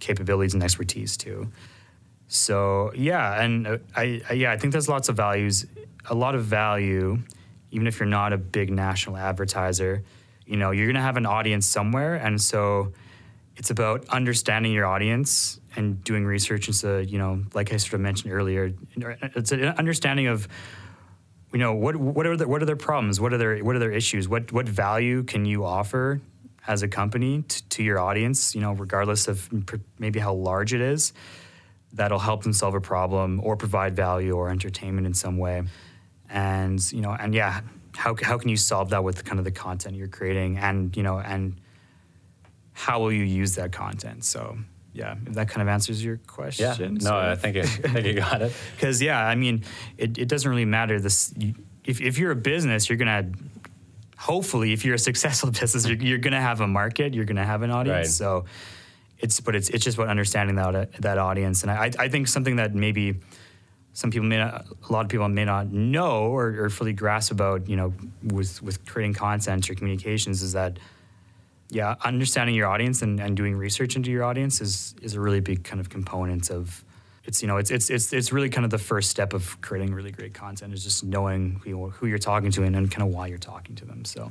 capabilities 0.00 0.54
and 0.54 0.62
expertise 0.62 1.16
too. 1.16 1.52
So 2.26 2.90
yeah, 2.96 3.40
and 3.40 3.66
uh, 3.66 3.78
I, 3.94 4.22
I 4.28 4.32
yeah, 4.32 4.50
I 4.50 4.56
think 4.56 4.72
there's 4.72 4.88
lots 4.88 5.08
of 5.08 5.16
values, 5.16 5.66
a 6.08 6.14
lot 6.14 6.34
of 6.34 6.44
value, 6.44 7.18
even 7.70 7.86
if 7.86 8.00
you're 8.00 8.08
not 8.08 8.32
a 8.32 8.38
big 8.38 8.72
national 8.72 9.16
advertiser. 9.18 10.02
You 10.46 10.56
know, 10.56 10.70
you're 10.70 10.86
gonna 10.86 11.02
have 11.02 11.18
an 11.18 11.26
audience 11.26 11.66
somewhere, 11.66 12.14
and 12.14 12.40
so 12.40 12.92
it's 13.56 13.70
about 13.70 14.08
understanding 14.08 14.72
your 14.72 14.86
audience 14.86 15.60
and 15.76 16.02
doing 16.04 16.24
research 16.24 16.68
into 16.68 17.04
you 17.04 17.18
know 17.18 17.42
like 17.54 17.72
I 17.72 17.76
sort 17.76 17.94
of 17.94 18.00
mentioned 18.00 18.32
earlier 18.32 18.72
it's 18.96 19.52
an 19.52 19.64
understanding 19.64 20.26
of 20.26 20.48
you 21.54 21.60
know 21.60 21.72
what 21.72 21.96
what 21.96 22.26
are 22.26 22.36
the, 22.36 22.48
what 22.48 22.62
are 22.62 22.66
their 22.66 22.76
problems? 22.76 23.20
What 23.20 23.32
are 23.32 23.38
their 23.38 23.58
what 23.58 23.76
are 23.76 23.78
their 23.78 23.92
issues? 23.92 24.28
What 24.28 24.52
what 24.52 24.68
value 24.68 25.22
can 25.22 25.44
you 25.44 25.64
offer 25.64 26.20
as 26.66 26.82
a 26.82 26.88
company 26.88 27.42
t- 27.42 27.62
to 27.68 27.82
your 27.82 27.98
audience 27.98 28.54
you 28.54 28.60
know 28.60 28.72
regardless 28.72 29.28
of 29.28 29.48
maybe 29.98 30.18
how 30.18 30.34
large 30.34 30.74
it 30.74 30.80
is 30.80 31.12
that'll 31.92 32.18
help 32.18 32.42
them 32.42 32.52
solve 32.52 32.74
a 32.74 32.80
problem 32.80 33.40
or 33.44 33.56
provide 33.56 33.94
value 33.94 34.32
or 34.32 34.50
entertainment 34.50 35.06
in 35.06 35.14
some 35.14 35.38
way? 35.38 35.62
And 36.28 36.80
you 36.92 37.00
know 37.00 37.12
and 37.18 37.32
yeah 37.32 37.60
how, 37.96 38.16
how 38.20 38.36
can 38.38 38.48
you 38.48 38.56
solve 38.56 38.90
that 38.90 39.04
with 39.04 39.24
kind 39.24 39.38
of 39.38 39.44
the 39.44 39.52
content 39.52 39.94
you're 39.94 40.08
creating? 40.08 40.58
And 40.58 40.96
you 40.96 41.04
know 41.04 41.18
and 41.18 41.60
how 42.72 42.98
will 42.98 43.12
you 43.12 43.22
use 43.22 43.54
that 43.54 43.70
content? 43.70 44.24
So 44.24 44.58
yeah, 44.94 45.16
if 45.26 45.34
that 45.34 45.48
kind 45.48 45.60
of 45.60 45.68
answers 45.68 46.02
your 46.02 46.18
question. 46.18 46.64
Yeah, 46.78 46.88
no, 46.88 46.98
so. 47.00 47.16
I 47.16 47.34
think 47.34 47.56
it, 47.56 47.64
I 47.64 47.88
think 47.88 48.06
you 48.06 48.14
got 48.14 48.42
it. 48.42 48.52
Because 48.76 49.02
yeah, 49.02 49.18
I 49.18 49.34
mean, 49.34 49.64
it, 49.98 50.16
it 50.16 50.28
doesn't 50.28 50.48
really 50.48 50.64
matter. 50.64 51.00
This, 51.00 51.34
you, 51.36 51.54
if 51.84 52.00
if 52.00 52.16
you're 52.18 52.30
a 52.30 52.36
business, 52.36 52.88
you're 52.88 52.96
gonna 52.98 53.30
hopefully, 54.16 54.72
if 54.72 54.84
you're 54.84 54.94
a 54.94 54.98
successful 55.10 55.50
business, 55.50 55.86
you're, 55.86 55.98
you're 55.98 56.18
gonna 56.18 56.40
have 56.40 56.60
a 56.60 56.68
market, 56.68 57.12
you're 57.12 57.24
gonna 57.24 57.44
have 57.44 57.62
an 57.62 57.70
audience. 57.70 57.96
Right. 57.96 58.06
So 58.06 58.44
it's 59.18 59.40
but 59.40 59.56
it's 59.56 59.68
it's 59.68 59.84
just 59.84 59.98
about 59.98 60.08
understanding 60.08 60.56
that 60.56 60.92
that 61.02 61.18
audience, 61.18 61.62
and 61.62 61.70
I 61.72 61.90
I 61.98 62.08
think 62.08 62.28
something 62.28 62.56
that 62.56 62.74
maybe 62.74 63.16
some 63.94 64.10
people 64.10 64.26
may 64.26 64.38
not, 64.38 64.66
a 64.88 64.92
lot 64.92 65.04
of 65.04 65.08
people 65.08 65.28
may 65.28 65.44
not 65.44 65.72
know 65.72 66.24
or, 66.24 66.64
or 66.64 66.68
fully 66.68 66.92
grasp 66.92 67.30
about, 67.30 67.68
you 67.68 67.76
know, 67.76 67.94
with 68.24 68.60
with 68.60 68.84
creating 68.84 69.14
content 69.14 69.70
or 69.70 69.74
communications 69.74 70.42
is 70.42 70.52
that 70.52 70.78
yeah, 71.74 71.96
understanding 72.04 72.54
your 72.54 72.68
audience 72.68 73.02
and, 73.02 73.18
and 73.18 73.36
doing 73.36 73.56
research 73.56 73.96
into 73.96 74.10
your 74.10 74.22
audience 74.22 74.60
is 74.60 74.94
is 75.02 75.14
a 75.14 75.20
really 75.20 75.40
big 75.40 75.64
kind 75.64 75.80
of 75.80 75.90
component 75.90 76.50
of 76.50 76.84
it's 77.24 77.42
you 77.42 77.48
know 77.48 77.56
it's 77.56 77.70
it's 77.70 77.90
it's 77.90 78.12
it's 78.12 78.32
really 78.32 78.48
kind 78.48 78.64
of 78.64 78.70
the 78.70 78.78
first 78.78 79.10
step 79.10 79.32
of 79.32 79.60
creating 79.60 79.92
really 79.92 80.12
great 80.12 80.34
content 80.34 80.72
is 80.72 80.84
just 80.84 81.04
knowing 81.04 81.60
who, 81.64 81.90
who 81.90 82.06
you're 82.06 82.18
talking 82.18 82.50
to 82.52 82.62
and, 82.62 82.76
and 82.76 82.90
kind 82.90 83.06
of 83.06 83.12
why 83.12 83.26
you're 83.26 83.38
talking 83.38 83.74
to 83.76 83.84
them. 83.84 84.04
So 84.04 84.30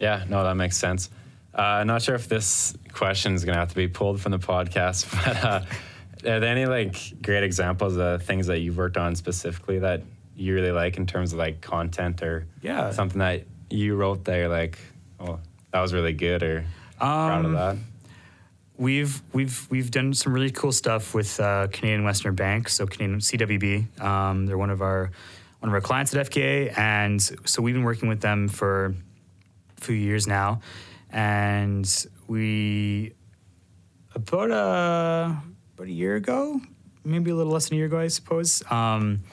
yeah, 0.00 0.24
no, 0.28 0.42
that 0.42 0.54
makes 0.54 0.76
sense. 0.76 1.10
Uh, 1.54 1.84
not 1.84 2.02
sure 2.02 2.14
if 2.14 2.28
this 2.28 2.76
question 2.92 3.34
is 3.34 3.44
going 3.44 3.54
to 3.54 3.60
have 3.60 3.70
to 3.70 3.74
be 3.76 3.88
pulled 3.88 4.20
from 4.20 4.32
the 4.32 4.38
podcast, 4.38 5.10
but 5.24 5.44
uh, 5.44 6.28
are 6.28 6.40
there 6.40 6.50
any 6.50 6.66
like 6.66 7.22
great 7.22 7.44
examples 7.44 7.96
of 7.96 8.22
things 8.22 8.48
that 8.48 8.58
you've 8.58 8.76
worked 8.76 8.96
on 8.96 9.14
specifically 9.14 9.78
that 9.78 10.02
you 10.34 10.54
really 10.54 10.72
like 10.72 10.96
in 10.96 11.06
terms 11.06 11.32
of 11.32 11.38
like 11.38 11.60
content 11.60 12.22
or 12.22 12.46
yeah 12.62 12.90
something 12.90 13.18
that 13.18 13.44
you 13.70 13.96
wrote 13.96 14.24
there 14.24 14.48
like 14.48 14.78
oh 15.20 15.38
that 15.70 15.80
was 15.80 15.92
really 15.92 16.12
good 16.12 16.42
or 16.42 16.58
um, 17.00 17.26
proud 17.28 17.44
of 17.44 17.52
that? 17.52 17.76
We've 18.76 19.20
we've 19.32 19.66
we've 19.70 19.90
done 19.90 20.14
some 20.14 20.32
really 20.32 20.50
cool 20.50 20.72
stuff 20.72 21.14
with 21.14 21.40
uh, 21.40 21.66
Canadian 21.72 22.04
Western 22.04 22.34
Bank, 22.34 22.68
so 22.68 22.86
Canadian 22.86 23.18
CWB. 23.18 24.00
Um, 24.00 24.46
they're 24.46 24.58
one 24.58 24.70
of 24.70 24.82
our 24.82 25.10
one 25.60 25.68
of 25.68 25.74
our 25.74 25.80
clients 25.80 26.14
at 26.14 26.30
FKA, 26.30 26.78
and 26.78 27.20
so 27.44 27.60
we've 27.60 27.74
been 27.74 27.84
working 27.84 28.08
with 28.08 28.20
them 28.20 28.46
for 28.48 28.94
a 29.76 29.80
few 29.80 29.96
years 29.96 30.26
now, 30.26 30.60
and 31.10 32.06
we 32.28 33.14
about 34.14 34.50
a 34.50 35.42
about 35.74 35.88
a 35.88 35.92
year 35.92 36.16
ago, 36.16 36.60
maybe 37.04 37.30
a 37.30 37.34
little 37.34 37.52
less 37.52 37.68
than 37.68 37.76
a 37.76 37.78
year 37.78 37.86
ago, 37.86 37.98
I 37.98 38.08
suppose. 38.08 38.62
Um, 38.70 39.24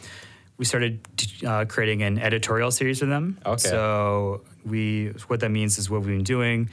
we 0.58 0.66
started 0.66 1.00
uh, 1.46 1.66
creating 1.66 2.04
an 2.04 2.18
editorial 2.20 2.72
series 2.72 3.00
for 3.00 3.06
them. 3.08 3.38
Okay. 3.46 3.70
So 3.70 4.42
we 4.66 5.08
what 5.28 5.40
that 5.42 5.50
means 5.50 5.78
is 5.78 5.90
what 5.90 6.02
we've 6.02 6.16
been 6.16 6.24
doing 6.24 6.70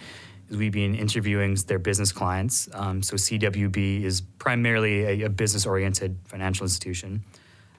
is 0.48 0.56
we've 0.56 0.72
been 0.72 0.94
interviewing 0.94 1.54
their 1.66 1.78
business 1.78 2.12
clients. 2.12 2.68
Um, 2.72 3.02
so 3.02 3.16
CWB 3.16 4.04
is 4.04 4.20
primarily 4.38 5.22
a, 5.22 5.26
a 5.26 5.28
business-oriented 5.28 6.16
financial 6.24 6.64
institution, 6.64 7.24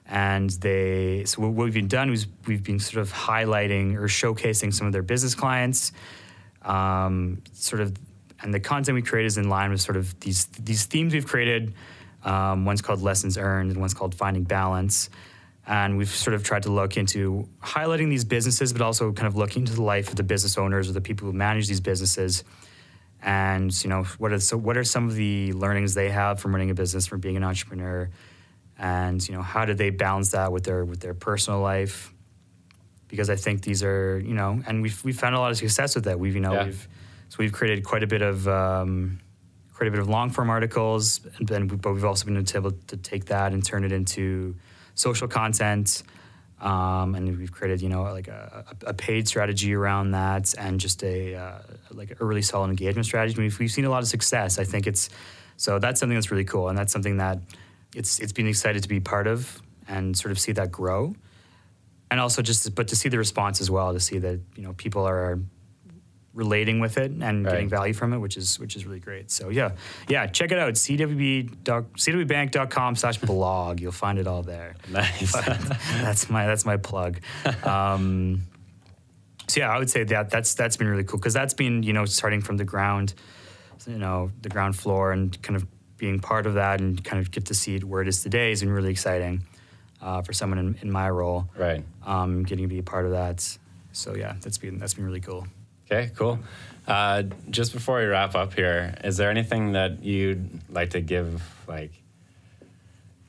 and 0.08 0.50
they 0.50 1.24
so 1.26 1.42
what 1.42 1.54
we've 1.54 1.74
been 1.74 1.88
done 1.88 2.12
is 2.12 2.28
we've 2.48 2.64
been 2.64 2.80
sort 2.80 3.02
of 3.02 3.14
highlighting 3.14 3.96
or 3.96 4.08
showcasing 4.08 4.74
some 4.74 4.88
of 4.88 4.94
their 4.94 5.04
business 5.04 5.36
clients, 5.36 5.94
um, 6.64 7.42
sort 7.54 7.82
of, 7.82 7.96
and 8.42 8.54
the 8.54 8.60
content 8.60 8.96
we 8.96 9.02
create 9.02 9.26
is 9.26 9.38
in 9.38 9.48
line 9.48 9.72
with 9.72 9.80
sort 9.80 9.96
of 9.96 10.20
these 10.20 10.48
these 10.60 10.86
themes 10.86 11.14
we've 11.14 11.28
created. 11.28 11.74
Um, 12.26 12.64
one's 12.64 12.82
called 12.82 13.02
lessons 13.02 13.38
earned, 13.38 13.72
and 13.72 13.80
one's 13.80 13.94
called 13.94 14.16
finding 14.16 14.44
balance. 14.44 15.10
And 15.66 15.98
we've 15.98 16.10
sort 16.10 16.34
of 16.34 16.44
tried 16.44 16.64
to 16.64 16.72
look 16.72 16.98
into 16.98 17.48
highlighting 17.62 18.10
these 18.10 18.26
businesses, 18.26 18.74
but 18.74 18.82
also 18.82 19.14
kind 19.14 19.28
of 19.28 19.36
looking 19.36 19.62
into 19.62 19.74
the 19.74 19.82
life 19.82 20.10
of 20.10 20.18
the 20.18 20.24
business 20.24 20.58
owners 20.58 20.90
or 20.90 20.94
the 20.94 21.02
people 21.02 21.26
who 21.28 21.34
manage 21.34 21.68
these 21.68 21.80
businesses. 21.80 22.44
And 23.22 23.72
you 23.84 23.90
know, 23.90 24.04
what 24.18 24.34
are 24.34 24.40
so 24.40 24.58
what 24.58 24.76
are 24.76 24.84
some 24.84 25.08
of 25.08 25.16
the 25.16 25.54
learnings 25.54 25.94
they 25.94 26.10
have 26.10 26.42
from 26.42 26.52
running 26.52 26.70
a 26.70 26.74
business, 26.74 27.08
from 27.08 27.22
being 27.22 27.38
an 27.38 27.44
entrepreneur, 27.44 28.10
and 28.78 29.26
you 29.26 29.34
know, 29.34 29.42
how 29.42 29.64
do 29.64 29.74
they 29.74 29.90
balance 29.92 30.32
that 30.32 30.52
with 30.52 30.66
their 30.66 30.84
with 30.84 31.00
their 31.00 31.14
personal 31.14 31.62
life? 31.62 32.14
Because 33.08 33.30
I 33.30 33.38
think 33.38 33.62
these 33.62 33.82
are 33.82 34.20
you 34.20 34.34
know, 34.34 34.62
and 34.68 34.82
we've 34.82 35.02
we've 35.06 35.18
found 35.18 35.36
a 35.36 35.40
lot 35.40 35.52
of 35.52 35.58
success 35.58 35.96
with 35.96 36.04
that. 36.04 36.20
We've 36.20 36.36
you 36.36 36.42
know 36.42 36.54
yeah. 36.54 36.66
we've 36.66 36.88
so 37.30 37.38
we've 37.40 37.54
created 37.54 37.86
quite 37.86 38.04
a 38.04 38.08
bit 38.08 38.22
of 38.22 38.46
um, 38.50 39.20
quite 39.74 39.88
a 39.88 39.92
bit 39.92 40.02
of 40.02 40.10
long 40.10 40.30
form 40.30 40.50
articles, 40.50 41.22
and 41.38 41.48
then 41.48 41.68
but 41.68 41.94
we've 41.94 42.04
also 42.04 42.26
been 42.26 42.46
able 42.56 42.72
to 42.72 42.98
take 42.98 43.26
that 43.26 43.54
and 43.54 43.66
turn 43.66 43.86
it 43.86 43.94
into 43.94 44.56
social 44.96 45.28
content. 45.28 46.04
Um, 46.60 47.16
and 47.16 47.38
we've 47.38 47.52
created, 47.52 47.82
you 47.82 47.90
know, 47.90 48.04
like 48.04 48.30
a, 48.30 48.64
a, 48.86 48.94
paid 48.94 49.28
strategy 49.28 49.74
around 49.74 50.12
that, 50.12 50.54
and 50.58 50.80
just 50.80 51.04
a 51.04 51.36
uh, 51.36 51.60
like 51.92 52.18
a 52.22 52.26
really 52.26 52.42
solid 52.42 52.70
engagement 52.70 53.06
strategy. 53.06 53.38
We've, 53.38 53.60
we've 53.60 53.72
seen 53.72 53.84
a 53.84 53.90
lot 53.90 54.02
of 54.02 54.08
success. 54.08 54.58
I 54.58 54.64
think 54.64 54.88
it's 54.88 55.10
so 55.58 55.78
that's 55.78 56.00
something 56.00 56.16
that's 56.16 56.32
really 56.32 56.46
cool, 56.46 56.70
and 56.70 56.78
that's 56.78 56.94
something 56.94 57.18
that 57.18 57.40
it's 57.94 58.20
it's 58.20 58.32
been 58.32 58.48
excited 58.48 58.82
to 58.84 58.88
be 58.88 59.02
part 59.02 59.28
of 59.28 59.62
and 59.90 60.18
sort 60.18 60.32
of 60.32 60.40
see 60.40 60.54
that 60.54 60.72
grow, 60.72 61.14
and 62.10 62.22
also 62.22 62.42
just 62.42 62.74
but 62.76 62.88
to 62.88 62.96
see 62.96 63.10
the 63.10 63.18
response 63.18 63.60
as 63.60 63.70
well, 63.70 63.92
to 63.92 64.00
see 64.00 64.20
that 64.20 64.40
you 64.56 64.64
know 64.64 64.72
people 64.74 65.06
are 65.06 65.40
relating 66.34 66.80
with 66.80 66.98
it 66.98 67.12
and 67.12 67.46
right. 67.46 67.52
getting 67.52 67.70
value 67.70 67.94
from 67.94 68.14
it, 68.14 68.18
which 68.18 68.38
is 68.38 68.60
which 68.60 68.76
is 68.76 68.86
really 68.86 69.00
great. 69.00 69.32
So 69.32 69.50
yeah, 69.50 69.72
yeah, 70.08 70.28
check 70.28 70.52
it 70.52 70.60
out. 70.60 70.74
CWB 70.74 71.56
CWBank.com 71.64 72.96
slash 72.96 73.18
blog. 73.20 73.80
You'll 73.80 73.92
find 73.92 74.20
it 74.20 74.28
all 74.28 74.44
there. 74.44 74.76
Nice. 74.90 75.32
that's 76.02 76.30
my 76.30 76.46
that's 76.46 76.66
my 76.66 76.78
plug. 76.78 77.20
Um, 77.64 78.44
so 79.48 79.60
yeah, 79.60 79.70
I 79.70 79.80
would 79.80 79.90
say 79.90 80.04
that 80.04 80.30
that's 80.30 80.54
that's 80.54 80.78
been 80.78 80.88
really 80.88 81.04
cool 81.04 81.20
because 81.20 81.34
that's 81.34 81.54
been 81.54 81.84
you 81.84 81.94
know 81.94 82.06
starting 82.06 82.42
from 82.42 82.58
the 82.58 82.64
ground, 82.64 83.14
you 83.88 83.98
know 83.98 84.32
the 84.42 84.50
ground 84.50 84.76
floor 84.76 85.12
and 85.12 85.40
kind 85.42 85.56
of 85.56 85.68
being 85.98 86.20
part 86.20 86.46
of 86.46 86.56
that 86.56 86.82
and 86.82 87.04
kind 87.04 87.22
of 87.22 87.32
get 87.32 87.46
to 87.46 87.54
see 87.54 87.76
it 87.76 87.84
where 87.84 88.02
it 88.02 88.08
is 88.08 88.22
today 88.24 88.50
has 88.50 88.62
been 88.62 88.72
really 88.72 88.92
exciting 88.92 89.42
uh, 90.02 90.22
for 90.22 90.34
someone 90.34 90.60
in, 90.60 90.78
in, 90.82 90.92
my 90.92 91.10
role. 91.10 91.48
Right. 91.56 91.84
Um, 92.06 92.44
getting 92.44 92.66
to 92.66 92.68
be 92.68 92.80
a 92.80 92.84
part 92.84 93.06
of 93.06 93.12
that. 93.12 93.58
So 93.94 94.16
yeah, 94.16 94.36
that's 94.42 94.58
been 94.58 94.78
that's 94.80 94.96
been 94.96 95.06
really 95.06 95.22
cool. 95.22 95.48
Okay, 95.86 96.12
cool. 96.16 96.40
Uh, 96.88 97.24
just 97.50 97.74
before 97.74 98.00
we 98.00 98.06
wrap 98.06 98.36
up 98.36 98.54
here, 98.54 98.96
is 99.04 99.18
there 99.18 99.30
anything 99.30 99.74
that 99.74 100.04
you'd 100.04 100.60
like 100.70 100.92
to 100.92 101.02
give, 101.02 101.42
like, 101.68 101.92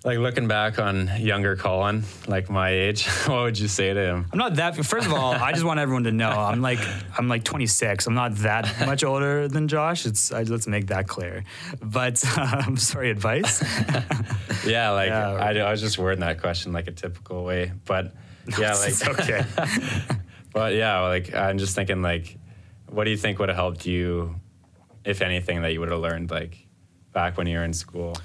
like 0.04 0.18
looking 0.18 0.46
back 0.46 0.78
on 0.78 1.10
younger 1.18 1.56
Colin, 1.56 2.04
like 2.28 2.50
my 2.50 2.68
age, 2.68 3.06
what 3.26 3.42
would 3.42 3.58
you 3.58 3.68
say 3.68 3.94
to 3.94 4.00
him? 4.00 4.26
I'm 4.32 4.38
not 4.38 4.56
that. 4.56 4.76
First 4.84 5.06
of 5.06 5.14
all, 5.14 5.32
I 5.32 5.52
just 5.52 5.64
want 5.64 5.80
everyone 5.80 6.04
to 6.04 6.12
know 6.12 6.28
I'm 6.28 6.60
like 6.60 6.78
I'm 7.16 7.26
like 7.26 7.42
26. 7.42 8.06
I'm 8.06 8.14
not 8.14 8.36
that 8.36 8.86
much 8.86 9.02
older 9.02 9.48
than 9.48 9.66
Josh. 9.66 10.04
It's 10.04 10.30
I, 10.30 10.42
let's 10.42 10.66
make 10.66 10.88
that 10.88 11.08
clear. 11.08 11.44
But 11.82 12.22
I'm 12.36 12.76
sorry, 12.90 13.10
advice. 13.10 13.62
yeah, 14.66 14.90
like 14.90 15.08
yeah, 15.08 15.30
I, 15.30 15.56
I 15.56 15.70
was 15.70 15.80
just 15.80 15.96
wording 15.96 16.20
that 16.20 16.38
question 16.38 16.72
like 16.72 16.86
a 16.86 16.92
typical 16.92 17.42
way, 17.42 17.72
but 17.86 18.12
yeah, 18.58 18.74
like 18.74 19.08
okay. 19.08 19.44
but 20.52 20.74
yeah, 20.74 21.00
like 21.00 21.34
I'm 21.34 21.56
just 21.56 21.74
thinking 21.74 22.02
like 22.02 22.36
what 22.94 23.04
do 23.04 23.10
you 23.10 23.16
think 23.16 23.38
would 23.38 23.48
have 23.48 23.56
helped 23.56 23.86
you, 23.86 24.36
if 25.04 25.20
anything, 25.20 25.62
that 25.62 25.72
you 25.72 25.80
would 25.80 25.90
have 25.90 26.00
learned 26.00 26.30
like 26.30 26.66
back 27.12 27.36
when 27.36 27.46
you 27.46 27.58
were 27.58 27.64
in 27.64 27.72
school? 27.72 28.16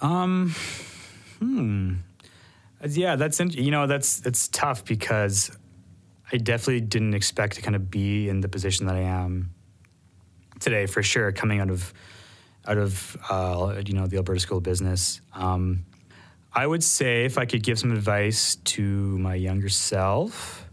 Um, 0.00 0.54
hmm. 1.38 1.94
Yeah, 2.86 3.16
that's 3.16 3.40
you 3.40 3.70
know 3.70 3.86
that's 3.86 4.24
it's 4.24 4.48
tough 4.48 4.84
because 4.84 5.50
I 6.32 6.36
definitely 6.36 6.82
didn't 6.82 7.14
expect 7.14 7.56
to 7.56 7.62
kind 7.62 7.74
of 7.74 7.90
be 7.90 8.28
in 8.28 8.40
the 8.40 8.48
position 8.48 8.86
that 8.86 8.94
I 8.94 9.00
am 9.00 9.52
today 10.60 10.86
for 10.86 11.02
sure. 11.02 11.32
Coming 11.32 11.60
out 11.60 11.70
of 11.70 11.92
out 12.66 12.78
of 12.78 13.16
uh, 13.28 13.82
you 13.84 13.94
know 13.94 14.06
the 14.06 14.16
Alberta 14.16 14.38
School 14.38 14.58
of 14.58 14.62
Business, 14.62 15.20
um, 15.34 15.86
I 16.54 16.66
would 16.66 16.84
say 16.84 17.24
if 17.24 17.38
I 17.38 17.46
could 17.46 17.64
give 17.64 17.78
some 17.78 17.90
advice 17.90 18.56
to 18.56 19.18
my 19.18 19.34
younger 19.34 19.68
self 19.68 20.67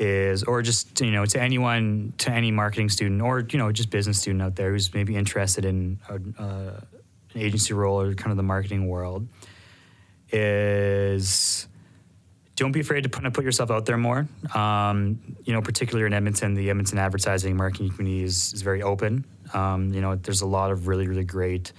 is 0.00 0.42
or 0.44 0.62
just 0.62 1.00
you 1.02 1.10
know 1.10 1.26
to 1.26 1.40
anyone 1.40 2.14
to 2.16 2.30
any 2.30 2.50
marketing 2.50 2.88
student 2.88 3.20
or 3.20 3.46
you 3.50 3.58
know 3.58 3.70
just 3.70 3.90
business 3.90 4.18
student 4.18 4.40
out 4.42 4.56
there 4.56 4.72
who's 4.72 4.92
maybe 4.94 5.14
interested 5.14 5.66
in 5.66 6.00
uh, 6.08 6.14
an 6.42 6.80
agency 7.36 7.74
role 7.74 8.00
or 8.00 8.14
kind 8.14 8.30
of 8.30 8.38
the 8.38 8.42
marketing 8.42 8.88
world 8.88 9.28
is 10.32 11.68
don't 12.56 12.72
be 12.72 12.80
afraid 12.80 13.02
to 13.02 13.08
put, 13.08 13.30
put 13.32 13.42
yourself 13.44 13.70
out 13.70 13.86
there 13.86 13.96
more. 13.96 14.28
Um, 14.54 15.18
you 15.44 15.54
know, 15.54 15.62
particularly 15.62 16.06
in 16.06 16.12
Edmonton, 16.12 16.52
the 16.52 16.68
Edmonton 16.68 16.98
advertising 16.98 17.56
marketing 17.56 17.88
community 17.88 18.22
is, 18.22 18.52
is 18.52 18.60
very 18.60 18.82
open. 18.82 19.24
Um, 19.54 19.94
you 19.94 20.02
know, 20.02 20.14
there's 20.16 20.42
a 20.42 20.46
lot 20.46 20.70
of 20.70 20.86
really, 20.86 21.08
really 21.08 21.24
great, 21.24 21.72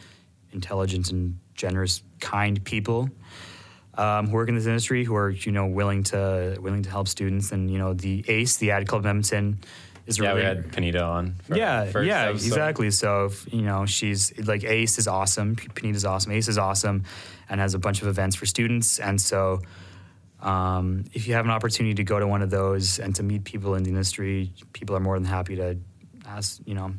intelligent 0.53 1.11
and 1.11 1.37
generous, 1.53 2.01
kind 2.19 2.63
people 2.63 3.11
um, 4.01 4.27
who 4.27 4.33
work 4.33 4.49
in 4.49 4.55
this 4.55 4.65
industry 4.65 5.03
who 5.03 5.15
are, 5.15 5.29
you 5.29 5.51
know, 5.51 5.67
willing 5.67 6.03
to 6.11 6.57
willing 6.59 6.83
to 6.83 6.89
help 6.89 7.07
students. 7.07 7.51
And 7.51 7.69
you 7.69 7.77
know, 7.77 7.93
the 7.93 8.25
ACE, 8.27 8.57
the 8.57 8.71
Ad 8.71 8.87
Club 8.87 9.01
of 9.01 9.05
Edmonton, 9.05 9.59
is 10.07 10.19
really 10.19 10.41
Yeah, 10.41 10.47
really 10.47 10.61
we 10.61 10.63
had 10.63 10.71
Panita 10.73 11.07
on. 11.07 11.35
for 11.45 11.55
yeah, 11.55 11.83
yeah, 12.01 12.29
episode. 12.29 12.47
exactly. 12.47 12.91
So 12.91 13.25
if, 13.25 13.53
you 13.53 13.61
know, 13.61 13.85
she's 13.85 14.21
like 14.39 14.63
Ace 14.63 14.97
is 14.97 15.07
awesome, 15.07 15.55
Panita's 15.55 16.05
awesome, 16.05 16.31
Ace 16.31 16.47
is 16.47 16.57
awesome, 16.57 17.03
and 17.49 17.61
has 17.61 17.73
a 17.75 17.79
bunch 17.79 18.01
of 18.01 18.07
events 18.07 18.35
for 18.35 18.45
students. 18.47 18.99
And 18.99 19.21
so, 19.21 19.61
um, 20.41 21.05
if 21.13 21.27
you 21.27 21.35
have 21.35 21.45
an 21.45 21.51
opportunity 21.51 21.93
to 21.95 22.03
go 22.03 22.19
to 22.19 22.25
one 22.25 22.41
of 22.41 22.49
those 22.49 22.97
and 22.97 23.15
to 23.17 23.23
meet 23.23 23.43
people 23.43 23.75
in 23.75 23.83
the 23.83 23.89
industry, 23.89 24.51
people 24.73 24.95
are 24.95 24.99
more 24.99 25.17
than 25.19 25.27
happy 25.27 25.55
to 25.57 25.77
ask, 26.25 26.59
you 26.65 26.73
know, 26.73 26.93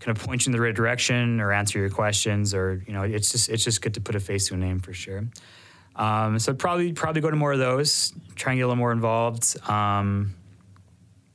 kind 0.00 0.14
of 0.14 0.22
point 0.22 0.44
you 0.44 0.50
in 0.50 0.52
the 0.52 0.60
right 0.60 0.74
direction 0.74 1.40
or 1.40 1.52
answer 1.52 1.78
your 1.78 1.88
questions, 1.88 2.52
or 2.52 2.82
you 2.86 2.92
know, 2.92 3.02
it's 3.02 3.32
just 3.32 3.48
it's 3.48 3.64
just 3.64 3.80
good 3.80 3.94
to 3.94 4.00
put 4.02 4.14
a 4.14 4.20
face 4.20 4.48
to 4.48 4.54
a 4.54 4.56
name 4.58 4.80
for 4.80 4.92
sure. 4.92 5.24
Um, 5.96 6.38
so 6.38 6.54
probably 6.54 6.92
probably 6.92 7.20
go 7.20 7.30
to 7.30 7.36
more 7.36 7.52
of 7.52 7.58
those, 7.58 8.12
try 8.34 8.52
and 8.52 8.58
get 8.58 8.64
a 8.64 8.66
little 8.66 8.76
more 8.76 8.92
involved. 8.92 9.56
Um, 9.68 10.34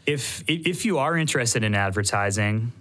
if 0.06 0.44
if 0.48 0.86
you 0.86 0.98
are 0.98 1.16
interested 1.16 1.63
in 1.63 1.75
advertising 1.75 2.72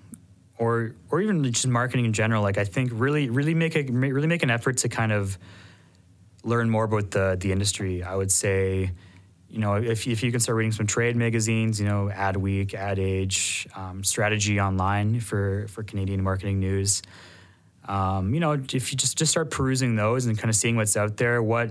or 0.59 0.95
or 1.11 1.21
even 1.21 1.45
just 1.45 1.67
marketing 1.67 2.05
in 2.05 2.13
general 2.13 2.43
like 2.43 2.59
i 2.59 2.65
think 2.65 2.91
really 2.93 3.31
really 3.31 3.55
make 3.55 3.77
a 3.77 3.83
really 3.83 4.27
make 4.27 4.43
an 4.43 4.51
effort 4.51 4.79
to 4.79 4.89
kind 4.89 5.13
of 5.13 5.39
learn 6.45 6.69
more 6.69 6.85
about 6.85 7.11
the 7.11 7.37
the 7.41 7.53
industry 7.53 8.03
i 8.03 8.15
would 8.15 8.33
say 8.33 8.91
you 9.49 9.59
know 9.59 9.75
if, 9.75 10.07
if 10.07 10.23
you 10.23 10.31
can 10.31 10.41
start 10.41 10.57
reading 10.57 10.73
some 10.73 10.87
trade 10.87 11.17
magazines 11.17 11.81
you 11.81 11.87
know 11.87 12.11
Adweek 12.13 12.75
ad 12.75 12.99
age 12.99 13.69
um, 13.75 14.03
strategy 14.05 14.61
online 14.61 15.21
for 15.21 15.67
for 15.69 15.83
canadian 15.83 16.23
marketing 16.23 16.61
news 16.61 17.03
um, 17.89 18.33
you 18.33 18.41
know 18.41 18.53
if 18.53 18.93
you 18.93 18.97
just 18.97 19.19
just 19.19 19.33
start 19.33 19.51
perusing 19.51 19.97
those 19.97 20.27
and 20.27 20.39
kind 20.39 20.49
of 20.49 20.55
seeing 20.55 20.77
what's 20.77 20.97
out 20.97 21.17
there 21.17 21.43
what 21.43 21.71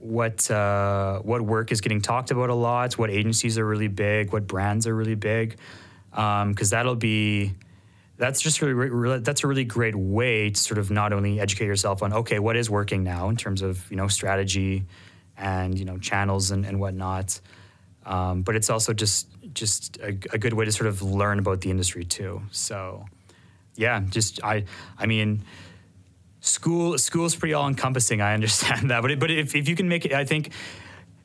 what 0.00 0.50
uh, 0.50 1.20
what 1.20 1.42
work 1.42 1.70
is 1.70 1.80
getting 1.80 2.00
talked 2.00 2.30
about 2.30 2.50
a 2.50 2.54
lot, 2.54 2.98
what 2.98 3.10
agencies 3.10 3.58
are 3.58 3.66
really 3.66 3.88
big, 3.88 4.32
what 4.32 4.46
brands 4.46 4.86
are 4.86 4.94
really 4.94 5.14
big, 5.14 5.58
because 6.10 6.70
that'll 6.70 6.96
be 6.96 7.52
that's 8.16 8.40
just 8.40 8.60
really, 8.60 8.72
really 8.72 9.18
that's 9.20 9.44
a 9.44 9.46
really 9.46 9.64
great 9.64 9.94
way 9.94 10.50
to 10.50 10.58
sort 10.58 10.78
of 10.78 10.90
not 10.90 11.12
only 11.12 11.38
educate 11.38 11.66
yourself 11.66 12.02
on 12.02 12.12
okay 12.12 12.38
what 12.38 12.56
is 12.56 12.68
working 12.68 13.04
now 13.04 13.28
in 13.28 13.36
terms 13.36 13.62
of 13.62 13.88
you 13.90 13.96
know 13.96 14.08
strategy 14.08 14.84
and 15.36 15.78
you 15.78 15.84
know 15.84 15.98
channels 15.98 16.50
and, 16.50 16.64
and 16.64 16.80
whatnot, 16.80 17.38
um, 18.06 18.42
but 18.42 18.56
it's 18.56 18.70
also 18.70 18.94
just 18.94 19.28
just 19.52 19.98
a, 19.98 20.08
a 20.32 20.38
good 20.38 20.54
way 20.54 20.64
to 20.64 20.72
sort 20.72 20.88
of 20.88 21.02
learn 21.02 21.38
about 21.38 21.60
the 21.60 21.70
industry 21.70 22.04
too. 22.04 22.40
So 22.50 23.04
yeah, 23.80 24.00
just 24.16 24.40
I 24.44 24.64
I 24.98 25.06
mean 25.06 25.42
school 26.40 26.98
school 26.98 27.24
is 27.26 27.34
pretty 27.34 27.54
all 27.54 27.66
encompassing. 27.68 28.20
I 28.20 28.34
understand 28.34 28.90
that, 28.90 29.00
but 29.02 29.10
it, 29.10 29.18
but 29.20 29.30
if, 29.30 29.54
if 29.54 29.68
you 29.68 29.74
can 29.76 29.88
make 29.88 30.04
it, 30.04 30.12
I 30.12 30.24
think 30.24 30.52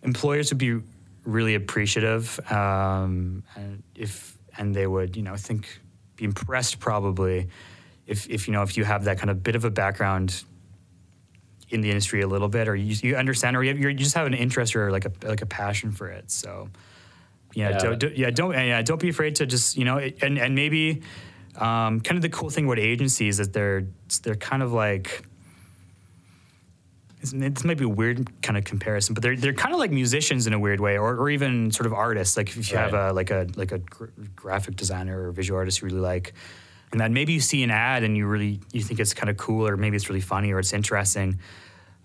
employers 0.03 0.51
would 0.51 0.57
be 0.57 0.79
really 1.25 1.55
appreciative, 1.55 2.39
um, 2.51 3.43
and 3.55 3.83
if 3.95 4.37
and 4.57 4.73
they 4.73 4.87
would 4.87 5.15
you 5.15 5.23
know 5.23 5.35
think 5.35 5.67
be 6.15 6.23
impressed 6.25 6.79
probably 6.79 7.49
if 8.07 8.29
if 8.29 8.47
you 8.47 8.53
know 8.53 8.61
if 8.63 8.77
you 8.77 8.85
have 8.85 9.03
that 9.05 9.17
kind 9.19 9.29
of 9.29 9.43
bit 9.43 9.55
of 9.55 9.65
a 9.65 9.69
background 9.71 10.43
in 11.69 11.81
the 11.81 11.89
industry 11.89 12.21
a 12.21 12.27
little 12.27 12.47
bit, 12.47 12.67
or 12.67 12.75
you, 12.75 12.95
you 13.01 13.15
understand, 13.17 13.57
or 13.57 13.63
you, 13.63 13.73
you 13.73 13.93
just 13.95 14.13
have 14.15 14.27
an 14.27 14.35
interest 14.35 14.75
or 14.75 14.91
like 14.91 15.05
a 15.05 15.11
like 15.27 15.41
a 15.41 15.45
passion 15.47 15.91
for 15.91 16.07
it. 16.07 16.29
So 16.31 16.69
yeah, 17.55 17.69
Yeah. 17.71 17.77
don't, 17.79 17.99
don't- 17.99 18.17
yeah, 18.17 18.29
don't 18.31 18.53
yeah, 18.53 18.81
don't 18.83 19.01
be 19.01 19.09
afraid 19.09 19.35
to 19.37 19.45
just 19.47 19.75
you 19.75 19.83
know, 19.83 19.97
it- 19.97 20.21
and 20.21 20.37
and 20.37 20.53
maybe 20.55 21.01
um, 21.57 22.01
kind 22.01 22.17
of 22.17 22.21
the 22.21 22.29
cool 22.29 22.49
thing 22.49 22.65
about 22.65 22.79
agencies 22.79 23.39
is 23.39 23.47
that 23.47 23.53
they're 23.53 23.85
they're 24.23 24.35
kind 24.35 24.61
of 24.63 24.73
like 24.73 25.23
this 27.31 27.63
might 27.63 27.77
be 27.77 27.85
a 27.85 27.89
weird 27.89 28.41
kind 28.41 28.57
of 28.57 28.63
comparison, 28.63 29.13
but 29.13 29.23
they're 29.23 29.35
they're 29.35 29.53
kind 29.53 29.73
of 29.73 29.79
like 29.79 29.91
musicians 29.91 30.47
in 30.47 30.53
a 30.53 30.59
weird 30.59 30.79
way, 30.79 30.97
or, 30.97 31.15
or 31.15 31.29
even 31.29 31.71
sort 31.71 31.87
of 31.87 31.93
artists. 31.93 32.37
Like 32.37 32.49
if 32.49 32.71
you 32.71 32.77
have 32.77 32.93
a 32.93 33.13
like 33.13 33.31
a 33.31 33.47
like 33.55 33.71
a 33.71 33.79
gr- 33.79 34.05
graphic 34.35 34.75
designer 34.75 35.27
or 35.27 35.31
visual 35.31 35.57
artist 35.57 35.81
you 35.81 35.87
really 35.87 35.99
like, 35.99 36.33
and 36.91 36.99
then 36.99 37.13
maybe 37.13 37.33
you 37.33 37.39
see 37.39 37.63
an 37.63 37.71
ad 37.71 38.03
and 38.03 38.15
you 38.15 38.27
really 38.27 38.59
you 38.71 38.81
think 38.81 38.99
it's 38.99 39.13
kind 39.13 39.29
of 39.29 39.37
cool, 39.37 39.67
or 39.67 39.77
maybe 39.77 39.95
it's 39.95 40.09
really 40.09 40.21
funny 40.21 40.51
or 40.51 40.59
it's 40.59 40.73
interesting. 40.73 41.39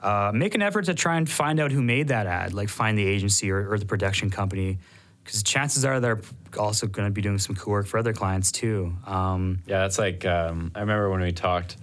Uh, 0.03 0.33
make 0.35 0.55
an 0.55 0.63
effort 0.63 0.87
to 0.87 0.95
try 0.95 1.19
and 1.19 1.29
find 1.29 1.61
out 1.61 1.71
who 1.71 1.83
made 1.83 2.09
that 2.09 2.27
ad, 2.27 2.55
like 2.55 2.71
find 2.71 2.97
the 2.97 3.07
agency 3.07 3.51
or, 3.51 3.71
or 3.71 3.79
the 3.79 3.85
production 3.85 4.31
company, 4.31 4.79
because 5.25 5.43
chances 5.43 5.85
are 5.85 6.01
they're 6.01 6.21
also 6.59 6.87
going 6.87 7.07
to 7.07 7.13
be 7.13 7.23
doing 7.23 7.39
some 7.39 7.55
cool 7.57 7.73
work 7.73 7.87
for 7.87 7.99
other 7.99 8.13
clients 8.13 8.51
too. 8.53 8.93
Um, 9.07 9.61
Yeah, 9.67 9.81
that's 9.81 9.99
like 9.99 10.25
um, 10.27 10.73
I 10.75 10.81
remember 10.81 11.11
when 11.11 11.21
we 11.21 11.33
talked 11.33 11.77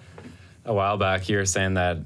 a 0.66 0.74
while 0.74 0.98
back. 0.98 1.30
You 1.30 1.38
were 1.38 1.46
saying 1.46 1.76
that 1.76 2.00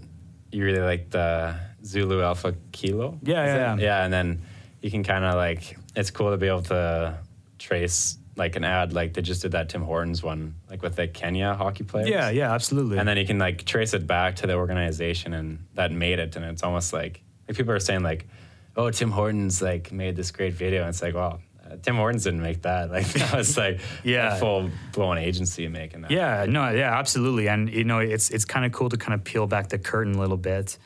you 0.51 0.63
really 0.63 0.81
like 0.81 1.09
the 1.09 1.55
Zulu 1.83 2.21
Alpha 2.21 2.55
Kilo. 2.71 3.17
Yeah, 3.23 3.45
yeah, 3.45 3.55
yeah. 3.55 3.75
yeah. 3.77 4.03
And 4.03 4.13
then 4.13 4.41
you 4.81 4.91
can 4.91 5.03
kind 5.03 5.25
of 5.25 5.35
like 5.35 5.77
it's 5.95 6.11
cool 6.11 6.31
to 6.31 6.37
be 6.37 6.47
able 6.47 6.63
to 6.63 7.17
trace 7.59 8.17
like 8.37 8.55
an 8.55 8.63
ad 8.63 8.93
like 8.93 9.13
they 9.13 9.21
just 9.21 9.41
did 9.41 9.51
that 9.51 9.69
Tim 9.69 9.81
Hortons 9.81 10.23
one 10.23 10.55
like 10.69 10.81
with 10.81 10.95
the 10.95 11.07
Kenya 11.07 11.53
hockey 11.53 11.83
players. 11.83 12.09
yeah, 12.09 12.29
yeah, 12.29 12.53
absolutely. 12.53 12.97
And 12.97 13.07
then 13.07 13.17
you 13.17 13.25
can 13.25 13.37
like 13.39 13.65
trace 13.65 13.93
it 13.93 14.07
back 14.07 14.37
to 14.37 14.47
the 14.47 14.53
organization 14.55 15.33
and 15.33 15.65
that 15.73 15.91
made 15.91 16.19
it, 16.19 16.35
and 16.35 16.45
it's 16.45 16.63
almost 16.63 16.93
like 16.93 17.21
like 17.47 17.57
people 17.57 17.73
are 17.73 17.79
saying 17.79 18.03
like, 18.03 18.27
oh, 18.77 18.89
Tim 18.91 19.11
Hortons 19.11 19.61
like 19.61 19.91
made 19.91 20.15
this 20.15 20.31
great 20.31 20.53
video, 20.53 20.81
and 20.81 20.89
it's 20.89 21.01
like, 21.01 21.13
well, 21.13 21.41
uh, 21.65 21.75
Tim 21.81 21.95
Hortons 21.95 22.23
didn't 22.23 22.41
make 22.41 22.61
that. 22.63 22.89
Like 22.95 23.07
that 23.13 23.33
was 23.35 23.57
like 23.57 23.79
Yeah. 24.03 24.35
a 24.35 24.39
full 24.39 24.69
blown 24.93 25.17
agency 25.17 25.67
making 25.67 26.01
that. 26.01 26.11
Yeah, 26.11 26.45
no, 26.47 26.69
yeah, 26.69 26.97
absolutely, 26.97 27.47
and 27.47 27.69
you 27.69 27.83
know, 27.83 27.99
it's 27.99 28.29
it's 28.29 28.45
kind 28.45 28.65
of 28.65 28.71
cool 28.71 28.89
to 28.89 28.97
kind 28.97 29.13
of 29.13 29.23
peel 29.23 29.47
back 29.47 29.69
the 29.69 29.77
curtain 29.79 30.15
a 30.15 30.19
little 30.19 30.37
bit. 30.37 30.77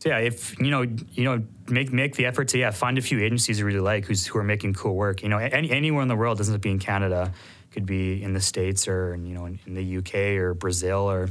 So 0.00 0.10
yeah, 0.10 0.18
if 0.18 0.56
you 0.60 0.70
know, 0.70 0.82
you 0.82 1.24
know, 1.24 1.42
make 1.68 1.92
make 1.92 2.14
the 2.14 2.26
effort 2.26 2.48
to 2.48 2.58
yeah, 2.58 2.70
find 2.70 2.98
a 2.98 3.02
few 3.02 3.18
agencies 3.20 3.58
you 3.58 3.64
really 3.66 3.80
like 3.80 4.04
who's 4.06 4.24
who 4.26 4.38
are 4.38 4.44
making 4.44 4.74
cool 4.74 4.94
work. 4.94 5.22
You 5.22 5.28
know, 5.28 5.38
any, 5.38 5.70
anywhere 5.70 6.02
in 6.02 6.08
the 6.08 6.14
world 6.16 6.38
doesn't 6.38 6.54
have 6.54 6.60
to 6.60 6.66
be 6.68 6.70
in 6.70 6.78
Canada, 6.78 7.32
could 7.72 7.84
be 7.84 8.22
in 8.22 8.32
the 8.32 8.40
states 8.40 8.86
or 8.86 9.16
you 9.16 9.34
know 9.34 9.46
in, 9.46 9.58
in 9.66 9.74
the 9.74 9.96
UK 9.98 10.38
or 10.40 10.54
Brazil 10.54 11.10
or 11.10 11.28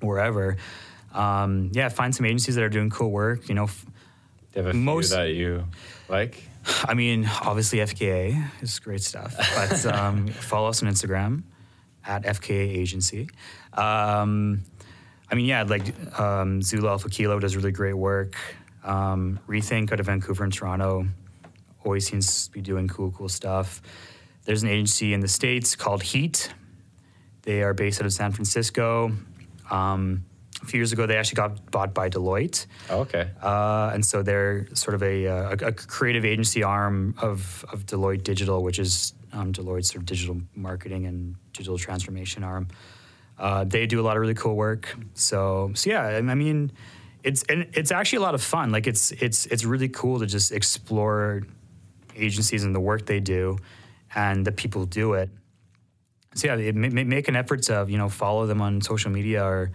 wherever. 0.00 0.56
Um, 1.14 1.70
yeah, 1.72 1.88
find 1.88 2.14
some 2.14 2.26
agencies 2.26 2.54
that 2.56 2.64
are 2.64 2.68
doing 2.68 2.90
cool 2.90 3.10
work. 3.10 3.48
You 3.48 3.54
know, 3.54 3.64
f- 3.64 3.86
Do 4.52 4.60
you 4.60 4.66
have 4.66 4.74
a 4.74 4.78
Most- 4.78 5.08
few 5.08 5.16
that 5.16 5.32
you 5.32 5.64
like? 6.08 6.42
I 6.84 6.94
mean, 6.94 7.28
obviously 7.42 7.78
FKA 7.78 8.50
is 8.62 8.78
great 8.80 9.00
stuff, 9.02 9.34
but 9.54 9.86
um, 9.94 10.26
follow 10.28 10.68
us 10.68 10.82
on 10.82 10.88
Instagram 10.90 11.42
at 12.06 12.24
FKA 12.24 12.76
Agency. 12.76 13.30
Um, 13.72 14.62
I 15.30 15.34
mean, 15.36 15.46
yeah, 15.46 15.62
like 15.62 15.94
um, 16.20 16.60
Zulu 16.62 16.88
Alpha 16.88 17.08
Kilo 17.08 17.38
does 17.38 17.56
really 17.56 17.72
great 17.72 17.94
work. 17.94 18.34
Um, 18.84 19.38
Rethink 19.48 19.92
out 19.92 20.00
of 20.00 20.06
Vancouver 20.06 20.44
and 20.44 20.52
Toronto 20.52 21.06
always 21.84 22.06
seems 22.06 22.46
to 22.46 22.52
be 22.52 22.60
doing 22.60 22.88
cool, 22.88 23.10
cool 23.12 23.28
stuff. 23.28 23.80
There's 24.44 24.62
an 24.62 24.68
agency 24.68 25.14
in 25.14 25.20
the 25.20 25.28
States 25.28 25.76
called 25.76 26.02
Heat. 26.02 26.52
They 27.42 27.62
are 27.62 27.72
based 27.72 28.00
out 28.00 28.06
of 28.06 28.12
San 28.12 28.32
Francisco. 28.32 29.12
Um, 29.70 30.24
a 30.62 30.66
few 30.66 30.78
years 30.78 30.92
ago, 30.92 31.06
they 31.06 31.16
actually 31.16 31.36
got 31.36 31.70
bought 31.70 31.94
by 31.94 32.10
Deloitte. 32.10 32.66
Oh, 32.90 33.00
okay. 33.00 33.30
Uh, 33.42 33.90
and 33.94 34.04
so 34.04 34.22
they're 34.22 34.66
sort 34.74 34.94
of 34.94 35.02
a, 35.02 35.26
uh, 35.26 35.56
a, 35.60 35.66
a 35.68 35.72
creative 35.72 36.24
agency 36.24 36.62
arm 36.62 37.14
of, 37.18 37.64
of 37.72 37.86
Deloitte 37.86 38.22
Digital, 38.22 38.62
which 38.62 38.78
is 38.78 39.14
um, 39.32 39.52
Deloitte's 39.52 39.88
sort 39.88 40.02
of 40.02 40.06
digital 40.06 40.40
marketing 40.54 41.06
and 41.06 41.34
digital 41.52 41.78
transformation 41.78 42.44
arm. 42.44 42.68
Uh, 43.38 43.64
they 43.64 43.86
do 43.86 44.00
a 44.00 44.02
lot 44.02 44.16
of 44.16 44.20
really 44.20 44.34
cool 44.34 44.54
work. 44.54 44.94
So, 45.14 45.72
so 45.74 45.90
yeah, 45.90 46.02
I 46.02 46.34
mean, 46.34 46.72
it's 47.24 47.42
and 47.44 47.66
it's 47.72 47.90
actually 47.90 48.18
a 48.18 48.22
lot 48.22 48.34
of 48.34 48.42
fun. 48.42 48.70
Like 48.70 48.86
it's 48.86 49.12
it's 49.12 49.46
it's 49.46 49.64
really 49.64 49.88
cool 49.88 50.18
to 50.20 50.26
just 50.26 50.52
explore 50.52 51.42
agencies 52.16 52.64
and 52.64 52.74
the 52.74 52.80
work 52.80 53.06
they 53.06 53.20
do, 53.20 53.58
and 54.14 54.46
the 54.46 54.52
people 54.52 54.82
who 54.82 54.86
do 54.86 55.14
it. 55.14 55.30
So 56.34 56.48
yeah, 56.48 56.56
it, 56.56 56.76
ma- 56.76 56.88
ma- 56.88 57.04
make 57.04 57.28
an 57.28 57.36
effort 57.36 57.62
to 57.64 57.86
you 57.88 57.98
know 57.98 58.08
follow 58.08 58.46
them 58.46 58.60
on 58.60 58.80
social 58.80 59.10
media 59.10 59.44
or 59.44 59.72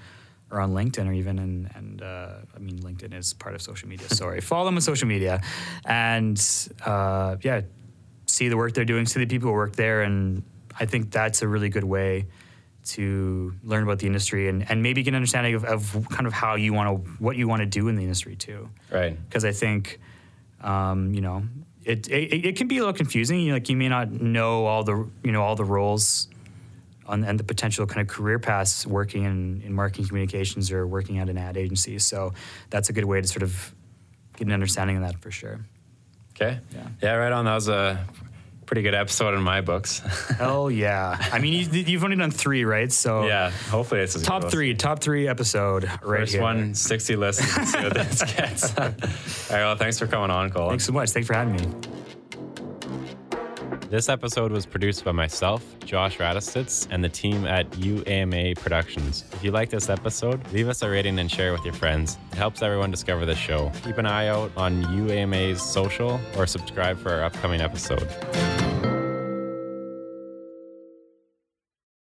or 0.51 0.61
on 0.61 0.71
LinkedIn 0.73 1.07
or 1.07 1.13
even 1.13 1.39
and 1.39 1.69
and 1.75 2.01
uh, 2.01 2.29
I 2.55 2.59
mean 2.59 2.79
LinkedIn 2.79 3.13
is 3.13 3.33
part 3.33 3.55
of 3.55 3.61
social 3.61 3.87
media. 3.89 4.07
Sorry, 4.09 4.41
follow 4.51 4.65
them 4.65 4.75
on 4.75 4.81
social 4.81 5.07
media, 5.07 5.41
and 5.85 6.39
uh, 6.85 7.35
yeah, 7.41 7.61
see 8.27 8.47
the 8.49 8.57
work 8.57 8.73
they're 8.73 8.85
doing, 8.85 9.05
see 9.05 9.19
the 9.19 9.25
people 9.25 9.49
who 9.49 9.53
work 9.55 9.75
there, 9.75 10.01
and 10.03 10.43
I 10.79 10.85
think 10.85 11.11
that's 11.11 11.41
a 11.41 11.47
really 11.47 11.69
good 11.69 11.83
way 11.83 12.25
to 12.85 13.51
learn 13.63 13.81
about 13.81 13.97
the 13.97 14.05
industry 14.05 14.47
and, 14.47 14.69
and 14.69 14.83
maybe 14.83 15.01
get 15.01 15.09
an 15.09 15.15
understanding 15.15 15.55
of, 15.55 15.65
of 15.65 16.07
kind 16.11 16.27
of 16.27 16.33
how 16.33 16.53
you 16.53 16.71
want 16.71 16.87
to 17.05 17.11
what 17.23 17.35
you 17.35 17.47
want 17.47 17.61
to 17.61 17.65
do 17.65 17.87
in 17.87 17.95
the 17.95 18.03
industry 18.03 18.35
too 18.35 18.69
Right. 18.91 19.17
because 19.27 19.43
I 19.43 19.51
think, 19.53 19.99
um, 20.61 21.11
you 21.11 21.21
know, 21.21 21.43
it, 21.83 22.07
it 22.09 22.45
it 22.45 22.55
can 22.55 22.67
be 22.67 22.77
a 22.77 22.81
little 22.81 22.93
confusing. 22.93 23.39
You 23.39 23.47
know, 23.49 23.53
like 23.55 23.69
you 23.69 23.77
may 23.77 23.89
not 23.89 24.11
know 24.11 24.65
all 24.65 24.83
the 24.83 25.07
you 25.23 25.31
know 25.31 25.41
all 25.41 25.55
the 25.55 25.63
roles, 25.65 26.27
on, 27.07 27.23
and 27.23 27.39
the 27.39 27.43
potential 27.43 27.85
kind 27.85 28.01
of 28.01 28.07
career 28.07 28.39
paths 28.39 28.85
working 28.85 29.23
in, 29.23 29.61
in 29.65 29.73
marketing 29.73 30.07
communications 30.07 30.71
or 30.71 30.87
working 30.87 31.19
at 31.19 31.29
an 31.29 31.37
ad 31.37 31.57
agency. 31.57 31.99
So 31.99 32.33
that's 32.69 32.89
a 32.89 32.93
good 32.93 33.05
way 33.05 33.21
to 33.21 33.27
sort 33.27 33.43
of 33.43 33.73
get 34.37 34.47
an 34.47 34.53
understanding 34.53 34.97
of 34.97 35.03
that 35.03 35.19
for 35.19 35.31
sure. 35.31 35.59
Okay. 36.35 36.59
Yeah. 36.73 36.87
Yeah. 37.01 37.13
Right 37.13 37.31
on. 37.31 37.45
That 37.45 37.55
was 37.55 37.69
a 37.69 38.05
pretty 38.65 38.81
good 38.81 38.95
episode 38.95 39.33
in 39.35 39.41
my 39.41 39.61
books. 39.61 39.99
Hell 40.37 40.69
yeah! 40.71 41.17
I 41.31 41.39
mean, 41.39 41.53
you, 41.53 41.81
you've 41.83 42.03
only 42.03 42.15
done 42.17 42.31
three, 42.31 42.65
right? 42.65 42.91
So 42.91 43.25
yeah. 43.25 43.51
Hopefully 43.69 44.01
it's 44.01 44.15
good 44.15 44.25
top 44.25 44.49
three, 44.49 44.73
top 44.73 44.99
three 44.99 45.27
episode 45.27 45.85
right 46.03 46.21
First 46.21 46.33
here. 46.33 46.41
one, 46.41 46.73
60 46.73 47.15
listens. 47.15 47.71
see 47.71 47.77
what 47.77 47.93
this 47.93 48.23
gets. 48.23 48.77
All 48.77 48.85
right. 48.85 48.95
Well, 49.49 49.75
thanks 49.75 49.99
for 49.99 50.07
coming 50.07 50.31
on, 50.31 50.49
Cole. 50.49 50.69
Thanks 50.69 50.85
so 50.85 50.91
much. 50.91 51.11
Thanks 51.11 51.27
for 51.27 51.33
having 51.33 51.55
me. 51.55 51.94
This 53.95 54.09
episode 54.09 54.51
was 54.51 54.65
produced 54.65 55.05
by 55.05 55.13
myself, 55.13 55.63
Josh 55.79 56.17
Radistitz, 56.17 56.85
and 56.91 57.01
the 57.01 57.07
team 57.07 57.47
at 57.47 57.71
UAMA 57.71 58.57
Productions. 58.57 59.23
If 59.31 59.41
you 59.41 59.51
like 59.51 59.69
this 59.69 59.89
episode, 59.89 60.45
leave 60.51 60.67
us 60.67 60.81
a 60.81 60.89
rating 60.89 61.17
and 61.17 61.31
share 61.31 61.53
with 61.53 61.63
your 61.63 61.73
friends. 61.73 62.17
It 62.33 62.37
helps 62.37 62.61
everyone 62.61 62.91
discover 62.91 63.25
the 63.25 63.35
show. 63.35 63.71
Keep 63.85 63.97
an 63.97 64.05
eye 64.05 64.27
out 64.27 64.51
on 64.57 64.83
UAMA's 64.83 65.61
social 65.61 66.19
or 66.35 66.45
subscribe 66.45 66.99
for 66.99 67.13
our 67.13 67.23
upcoming 67.23 67.61
episode. 67.61 68.64